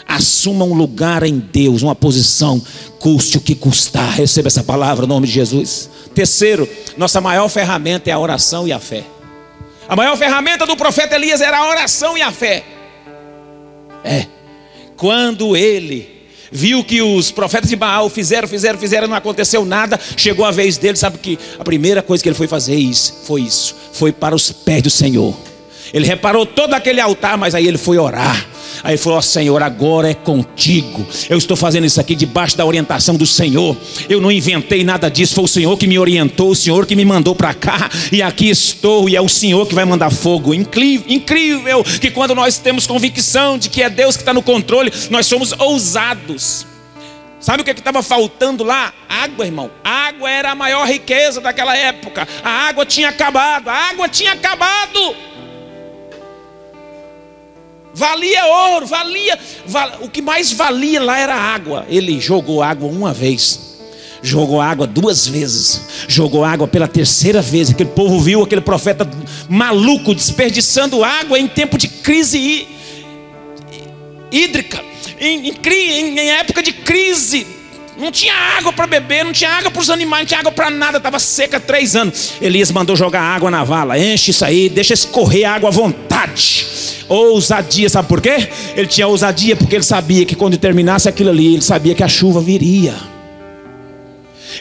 Assuma 0.07 0.65
um 0.65 0.73
lugar 0.73 1.21
em 1.23 1.37
Deus, 1.37 1.83
uma 1.83 1.93
posição, 1.93 2.59
custe 2.97 3.37
o 3.37 3.41
que 3.41 3.53
custar. 3.53 4.11
Receba 4.15 4.47
essa 4.47 4.63
palavra 4.63 5.05
no 5.05 5.13
nome 5.13 5.27
de 5.27 5.33
Jesus. 5.33 5.89
Terceiro, 6.15 6.67
nossa 6.97 7.21
maior 7.21 7.47
ferramenta 7.47 8.09
é 8.09 8.13
a 8.13 8.19
oração 8.19 8.67
e 8.67 8.71
a 8.71 8.79
fé. 8.79 9.03
A 9.87 9.95
maior 9.95 10.17
ferramenta 10.17 10.65
do 10.65 10.75
profeta 10.75 11.15
Elias 11.15 11.41
era 11.41 11.59
a 11.59 11.69
oração 11.69 12.17
e 12.17 12.21
a 12.21 12.31
fé. 12.31 12.63
É, 14.03 14.25
quando 14.97 15.55
ele 15.55 16.19
viu 16.51 16.83
que 16.83 17.01
os 17.01 17.31
profetas 17.31 17.69
de 17.69 17.75
Baal 17.75 18.09
fizeram, 18.09 18.47
fizeram, 18.47 18.79
fizeram, 18.79 19.07
não 19.07 19.15
aconteceu 19.15 19.63
nada, 19.65 19.99
chegou 20.17 20.45
a 20.45 20.51
vez 20.51 20.77
dele, 20.77 20.97
sabe 20.97 21.19
que 21.19 21.37
a 21.59 21.63
primeira 21.63 22.01
coisa 22.01 22.23
que 22.23 22.29
ele 22.29 22.35
foi 22.35 22.47
fazer 22.47 22.75
isso, 22.75 23.13
foi 23.25 23.41
isso, 23.41 23.75
foi 23.93 24.11
para 24.11 24.35
os 24.35 24.51
pés 24.51 24.81
do 24.81 24.89
Senhor. 24.89 25.35
Ele 25.93 26.05
reparou 26.05 26.45
todo 26.45 26.73
aquele 26.73 27.01
altar, 27.01 27.37
mas 27.37 27.55
aí 27.55 27.67
ele 27.67 27.77
foi 27.77 27.97
orar. 27.97 28.47
Aí 28.83 28.91
ele 28.91 28.97
falou: 28.97 29.19
oh, 29.19 29.21
Senhor, 29.21 29.61
agora 29.61 30.09
é 30.09 30.13
contigo. 30.13 31.05
Eu 31.29 31.37
estou 31.37 31.57
fazendo 31.57 31.85
isso 31.85 31.99
aqui 31.99 32.15
debaixo 32.15 32.57
da 32.57 32.65
orientação 32.65 33.15
do 33.15 33.25
Senhor. 33.25 33.75
Eu 34.07 34.21
não 34.21 34.31
inventei 34.31 34.83
nada 34.83 35.09
disso, 35.09 35.35
foi 35.35 35.43
o 35.43 35.47
Senhor 35.47 35.77
que 35.77 35.87
me 35.87 35.99
orientou, 35.99 36.51
o 36.51 36.55
Senhor 36.55 36.85
que 36.85 36.95
me 36.95 37.05
mandou 37.05 37.35
para 37.35 37.53
cá. 37.53 37.89
E 38.11 38.21
aqui 38.21 38.49
estou, 38.49 39.09
e 39.09 39.15
é 39.15 39.21
o 39.21 39.29
Senhor 39.29 39.67
que 39.67 39.75
vai 39.75 39.85
mandar 39.85 40.09
fogo. 40.09 40.53
Incrível, 40.53 41.05
incrível 41.09 41.83
que 41.83 42.11
quando 42.11 42.33
nós 42.33 42.57
temos 42.57 42.87
convicção 42.87 43.57
de 43.57 43.69
que 43.69 43.81
é 43.81 43.89
Deus 43.89 44.15
que 44.15 44.21
está 44.21 44.33
no 44.33 44.41
controle, 44.41 44.91
nós 45.09 45.25
somos 45.25 45.53
ousados. 45.59 46.65
Sabe 47.39 47.61
o 47.61 47.63
que 47.65 47.71
é 47.71 47.73
estava 47.73 48.03
faltando 48.03 48.65
lá? 48.65 48.93
Água, 49.07 49.45
irmão. 49.45 49.71
água 49.83 50.29
era 50.29 50.51
a 50.51 50.55
maior 50.55 50.85
riqueza 50.85 51.39
daquela 51.39 51.75
época. 51.75 52.27
A 52.43 52.67
água 52.67 52.85
tinha 52.85 53.09
acabado. 53.09 53.69
A 53.69 53.73
água 53.73 54.09
tinha 54.09 54.33
acabado. 54.33 55.15
Valia 57.99 58.45
ouro, 58.45 58.85
valia, 58.85 59.37
val, 59.65 59.91
o 60.03 60.09
que 60.09 60.21
mais 60.21 60.53
valia 60.53 61.03
lá 61.03 61.19
era 61.19 61.35
água. 61.35 61.85
Ele 61.89 62.17
jogou 62.17 62.63
água 62.63 62.87
uma 62.89 63.13
vez, 63.13 63.77
jogou 64.23 64.61
água 64.61 64.87
duas 64.87 65.27
vezes, 65.27 65.81
jogou 66.07 66.45
água 66.45 66.65
pela 66.65 66.87
terceira 66.87 67.41
vez. 67.41 67.69
Aquele 67.69 67.89
povo 67.89 68.17
viu 68.17 68.41
aquele 68.41 68.61
profeta 68.61 69.05
maluco 69.49 70.15
desperdiçando 70.15 71.03
água 71.03 71.37
em 71.37 71.45
tempo 71.45 71.77
de 71.77 71.89
crise 71.89 72.69
hídrica, 74.31 74.81
em, 75.19 75.49
em, 75.49 76.19
em 76.19 76.29
época 76.31 76.63
de 76.63 76.71
crise. 76.71 77.45
Não 77.99 78.11
tinha 78.11 78.33
água 78.57 78.71
para 78.71 78.87
beber, 78.87 79.25
não 79.25 79.33
tinha 79.33 79.49
água 79.49 79.69
para 79.69 79.81
os 79.81 79.89
animais, 79.89 80.21
não 80.21 80.27
tinha 80.27 80.39
água 80.39 80.51
para 80.51 80.69
nada, 80.69 80.97
estava 80.97 81.19
seca 81.19 81.59
três 81.59 81.95
anos. 81.95 82.33
Elias 82.41 82.71
mandou 82.71 82.95
jogar 82.95 83.21
água 83.21 83.51
na 83.51 83.63
vala, 83.63 83.99
enche 83.99 84.31
isso 84.31 84.45
aí, 84.45 84.69
deixa 84.69 84.93
escorrer 84.93 85.47
água 85.47 85.69
à 85.69 85.71
vontade 85.71 86.65
ousadia, 87.09 87.89
sabe 87.89 88.07
por 88.07 88.21
quê? 88.21 88.47
Ele 88.75 88.87
tinha 88.87 89.07
ousadia 89.07 89.55
porque 89.55 89.75
ele 89.75 89.83
sabia 89.83 90.25
que 90.25 90.35
quando 90.35 90.57
terminasse 90.57 91.09
aquilo 91.09 91.31
ali, 91.31 91.53
ele 91.53 91.61
sabia 91.61 91.95
que 91.95 92.03
a 92.03 92.07
chuva 92.07 92.39
viria. 92.39 92.95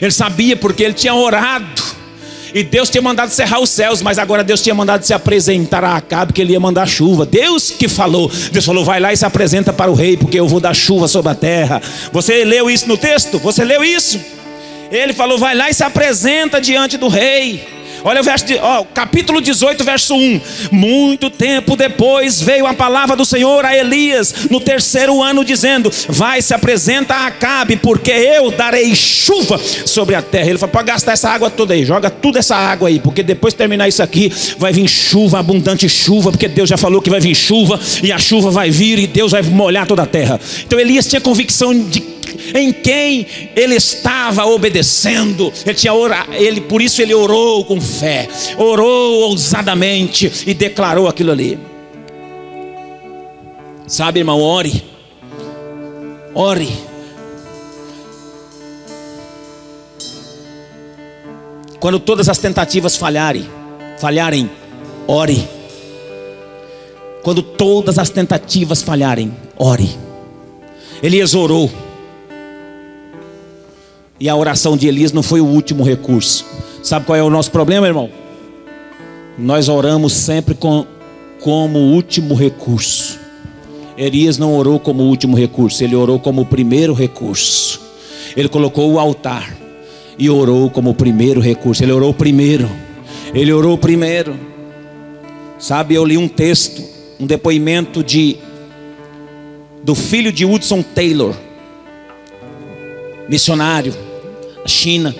Ele 0.01 0.11
sabia 0.11 0.55
porque 0.55 0.83
ele 0.83 0.93
tinha 0.93 1.13
orado. 1.13 1.98
E 2.53 2.63
Deus 2.63 2.89
tinha 2.89 3.01
mandado 3.01 3.29
cerrar 3.29 3.59
os 3.59 3.69
céus, 3.69 4.01
mas 4.01 4.17
agora 4.17 4.43
Deus 4.43 4.61
tinha 4.61 4.73
mandado 4.73 5.03
se 5.03 5.13
apresentar 5.13 5.83
a 5.83 5.95
Acabe, 5.95 6.33
que 6.33 6.41
ele 6.41 6.53
ia 6.53 6.59
mandar 6.59 6.87
chuva. 6.87 7.25
Deus 7.25 7.71
que 7.71 7.87
falou. 7.87 8.31
Deus 8.51 8.65
falou: 8.65 8.83
vai 8.83 8.99
lá 8.99 9.13
e 9.13 9.17
se 9.17 9.25
apresenta 9.25 9.71
para 9.71 9.91
o 9.91 9.93
rei, 9.93 10.17
porque 10.17 10.39
eu 10.39 10.47
vou 10.47 10.59
dar 10.59 10.73
chuva 10.73 11.07
sobre 11.07 11.31
a 11.31 11.35
terra. 11.35 11.81
Você 12.11 12.43
leu 12.43 12.69
isso 12.69 12.87
no 12.87 12.97
texto? 12.97 13.39
Você 13.39 13.63
leu 13.63 13.83
isso? 13.83 14.19
Ele 14.91 15.13
falou: 15.13 15.37
vai 15.37 15.55
lá 15.55 15.69
e 15.69 15.73
se 15.73 15.83
apresenta 15.83 16.59
diante 16.59 16.97
do 16.97 17.07
rei. 17.07 17.78
Olha 18.03 18.21
o 18.21 18.23
verso 18.23 18.45
de, 18.45 18.55
ó, 18.55 18.83
capítulo 18.83 19.41
18, 19.41 19.83
verso 19.83 20.15
1. 20.15 20.41
Muito 20.71 21.29
tempo 21.29 21.75
depois 21.75 22.41
veio 22.41 22.65
a 22.65 22.73
palavra 22.73 23.15
do 23.15 23.25
Senhor 23.25 23.65
a 23.65 23.75
Elias 23.75 24.47
no 24.49 24.59
terceiro 24.59 25.21
ano, 25.21 25.43
dizendo: 25.43 25.91
Vai, 26.07 26.41
se 26.41 26.53
apresenta 26.53 27.13
a 27.13 27.27
Acabe, 27.27 27.75
porque 27.75 28.11
eu 28.11 28.51
darei 28.51 28.95
chuva 28.95 29.59
sobre 29.85 30.15
a 30.15 30.21
terra. 30.21 30.49
Ele 30.49 30.57
falou: 30.57 30.73
Pode 30.73 30.87
gastar 30.87 31.13
essa 31.13 31.29
água 31.29 31.49
toda 31.49 31.73
aí, 31.73 31.85
joga 31.85 32.09
tudo 32.09 32.37
essa 32.37 32.55
água 32.55 32.87
aí, 32.87 32.99
porque 32.99 33.23
depois 33.23 33.53
de 33.53 33.57
terminar 33.57 33.87
isso 33.87 34.01
aqui, 34.01 34.31
vai 34.57 34.71
vir 34.71 34.87
chuva, 34.87 35.39
abundante 35.39 35.87
chuva, 35.89 36.31
porque 36.31 36.47
Deus 36.47 36.69
já 36.69 36.77
falou 36.77 37.01
que 37.01 37.09
vai 37.09 37.19
vir 37.19 37.35
chuva, 37.35 37.79
e 38.01 38.11
a 38.11 38.17
chuva 38.17 38.51
vai 38.51 38.69
vir, 38.69 38.99
e 38.99 39.07
Deus 39.07 39.31
vai 39.31 39.41
molhar 39.41 39.85
toda 39.85 40.03
a 40.03 40.05
terra. 40.05 40.39
Então 40.65 40.79
Elias 40.79 41.05
tinha 41.07 41.21
convicção 41.21 41.73
de 41.73 42.18
em 42.55 42.71
quem 42.71 43.25
ele 43.55 43.75
estava 43.75 44.45
obedecendo. 44.45 45.51
Ele 45.65 45.75
tinha 45.75 45.93
ora, 45.93 46.25
ele 46.31 46.61
por 46.61 46.81
isso 46.81 47.01
ele 47.01 47.13
orou 47.13 47.65
com 47.65 47.79
fé, 47.79 48.27
orou 48.57 49.29
ousadamente 49.29 50.31
e 50.45 50.53
declarou 50.53 51.07
aquilo 51.07 51.31
ali. 51.31 51.57
Sabe, 53.87 54.19
irmão, 54.19 54.39
ore. 54.39 54.83
Ore. 56.35 56.69
Quando 61.79 61.99
todas 61.99 62.29
as 62.29 62.37
tentativas 62.37 62.95
falharem, 62.95 63.49
falharem, 63.97 64.49
ore. 65.07 65.47
Quando 67.23 67.41
todas 67.41 67.97
as 67.97 68.09
tentativas 68.09 68.81
falharem, 68.81 69.33
ore. 69.57 69.89
Elias 71.01 71.33
orou. 71.33 71.71
E 74.19 74.27
a 74.27 74.35
oração 74.35 74.75
de 74.75 74.87
Elias 74.87 75.13
não 75.13 75.23
foi 75.23 75.39
o 75.39 75.45
último 75.45 75.83
recurso. 75.83 76.45
Sabe 76.83 77.05
qual 77.05 77.15
é 77.15 77.23
o 77.23 77.29
nosso 77.29 77.51
problema, 77.51 77.87
irmão? 77.87 78.09
Nós 79.37 79.69
oramos 79.69 80.11
sempre 80.11 80.53
com, 80.53 80.85
como 81.39 81.79
último 81.79 82.35
recurso. 82.35 83.17
Elias 83.97 84.37
não 84.37 84.55
orou 84.55 84.79
como 84.79 85.03
último 85.03 85.37
recurso, 85.37 85.83
ele 85.83 85.95
orou 85.95 86.19
como 86.19 86.45
primeiro 86.45 86.93
recurso. 86.93 87.81
Ele 88.35 88.49
colocou 88.49 88.91
o 88.91 88.99
altar 88.99 89.55
e 90.17 90.29
orou 90.29 90.69
como 90.69 90.93
primeiro 90.93 91.39
recurso. 91.39 91.83
Ele 91.83 91.93
orou 91.93 92.13
primeiro. 92.13 92.69
Ele 93.33 93.53
orou 93.53 93.77
primeiro. 93.77 94.37
Sabe, 95.57 95.95
eu 95.95 96.03
li 96.03 96.17
um 96.17 96.27
texto, 96.27 96.83
um 97.19 97.25
depoimento 97.25 98.03
de 98.03 98.37
do 99.81 99.95
filho 99.95 100.31
de 100.31 100.45
Hudson 100.45 100.81
Taylor, 100.81 101.33
missionário 103.29 104.08
China. 104.65 105.15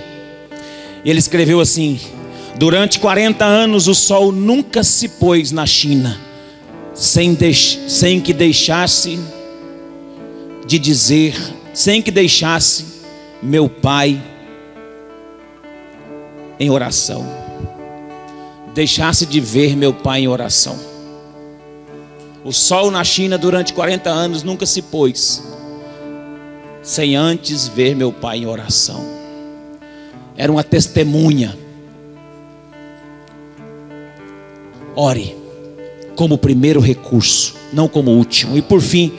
Ele 1.03 1.19
escreveu 1.19 1.59
assim: 1.59 1.99
Durante 2.59 2.99
40 2.99 3.45
anos 3.45 3.87
o 3.87 3.95
sol 3.95 4.33
nunca 4.33 4.83
se 4.83 5.07
pôs 5.07 5.49
na 5.49 5.65
China, 5.65 6.19
sem, 6.93 7.37
sem 7.87 8.19
que 8.19 8.33
deixasse 8.33 9.17
de 10.67 10.77
dizer, 10.77 11.35
sem 11.73 12.01
que 12.01 12.11
deixasse 12.11 12.85
meu 13.41 13.69
pai 13.69 14.21
em 16.59 16.69
oração, 16.69 17.25
deixasse 18.73 19.25
de 19.25 19.39
ver 19.39 19.77
meu 19.77 19.93
pai 19.93 20.23
em 20.23 20.27
oração. 20.27 20.77
O 22.43 22.51
sol 22.51 22.91
na 22.91 23.05
China 23.05 23.37
durante 23.37 23.73
40 23.73 24.09
anos 24.09 24.43
nunca 24.43 24.65
se 24.65 24.81
pôs, 24.81 25.41
sem 26.81 27.15
antes 27.15 27.69
ver 27.69 27.95
meu 27.95 28.11
pai 28.11 28.39
em 28.39 28.45
oração 28.45 29.18
era 30.39 30.49
uma 30.49 30.63
testemunha. 30.63 31.53
Ore 34.95 35.35
como 36.15 36.37
primeiro 36.37 36.79
recurso, 36.79 37.55
não 37.73 37.89
como 37.89 38.11
último. 38.11 38.57
E 38.57 38.61
por 38.61 38.79
fim, 38.79 39.11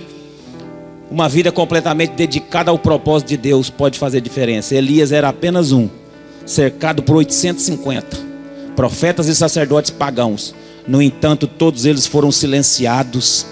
uma 1.10 1.28
vida 1.28 1.52
completamente 1.52 2.12
dedicada 2.12 2.70
ao 2.70 2.78
propósito 2.78 3.28
de 3.28 3.36
Deus 3.36 3.68
pode 3.68 3.98
fazer 3.98 4.22
diferença. 4.22 4.74
Elias 4.74 5.12
era 5.12 5.28
apenas 5.28 5.72
um, 5.72 5.90
cercado 6.46 7.02
por 7.02 7.16
850 7.16 8.16
profetas 8.74 9.28
e 9.28 9.34
sacerdotes 9.34 9.90
pagãos. 9.90 10.54
No 10.88 11.02
entanto, 11.02 11.46
todos 11.46 11.84
eles 11.84 12.06
foram 12.06 12.32
silenciados 12.32 13.44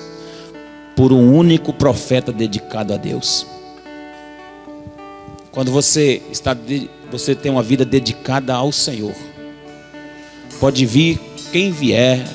por 0.97 1.13
um 1.13 1.35
único 1.35 1.73
profeta 1.75 2.33
dedicado 2.33 2.95
a 2.95 2.97
Deus. 2.97 3.47
Quando 5.51 5.71
você 5.71 6.23
está 6.31 6.55
você 7.11 7.35
tem 7.35 7.51
uma 7.51 7.63
vida 7.63 7.85
dedicada 7.85 8.55
ao 8.55 8.71
Senhor. 8.71 9.15
Pode 10.61 10.85
vir 10.85 11.21
quem 11.53 11.71
vier, 11.71 12.27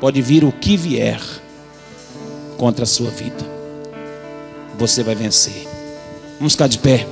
pode 0.00 0.20
vir 0.20 0.44
o 0.44 0.52
que 0.52 0.76
vier 0.76 1.20
contra 2.56 2.84
a 2.84 2.86
sua 2.86 3.10
vida. 3.10 3.44
Você 4.78 5.02
vai 5.02 5.14
vencer. 5.14 5.66
Vamos 6.38 6.52
ficar 6.52 6.66
de 6.66 6.78
pé. 6.78 7.06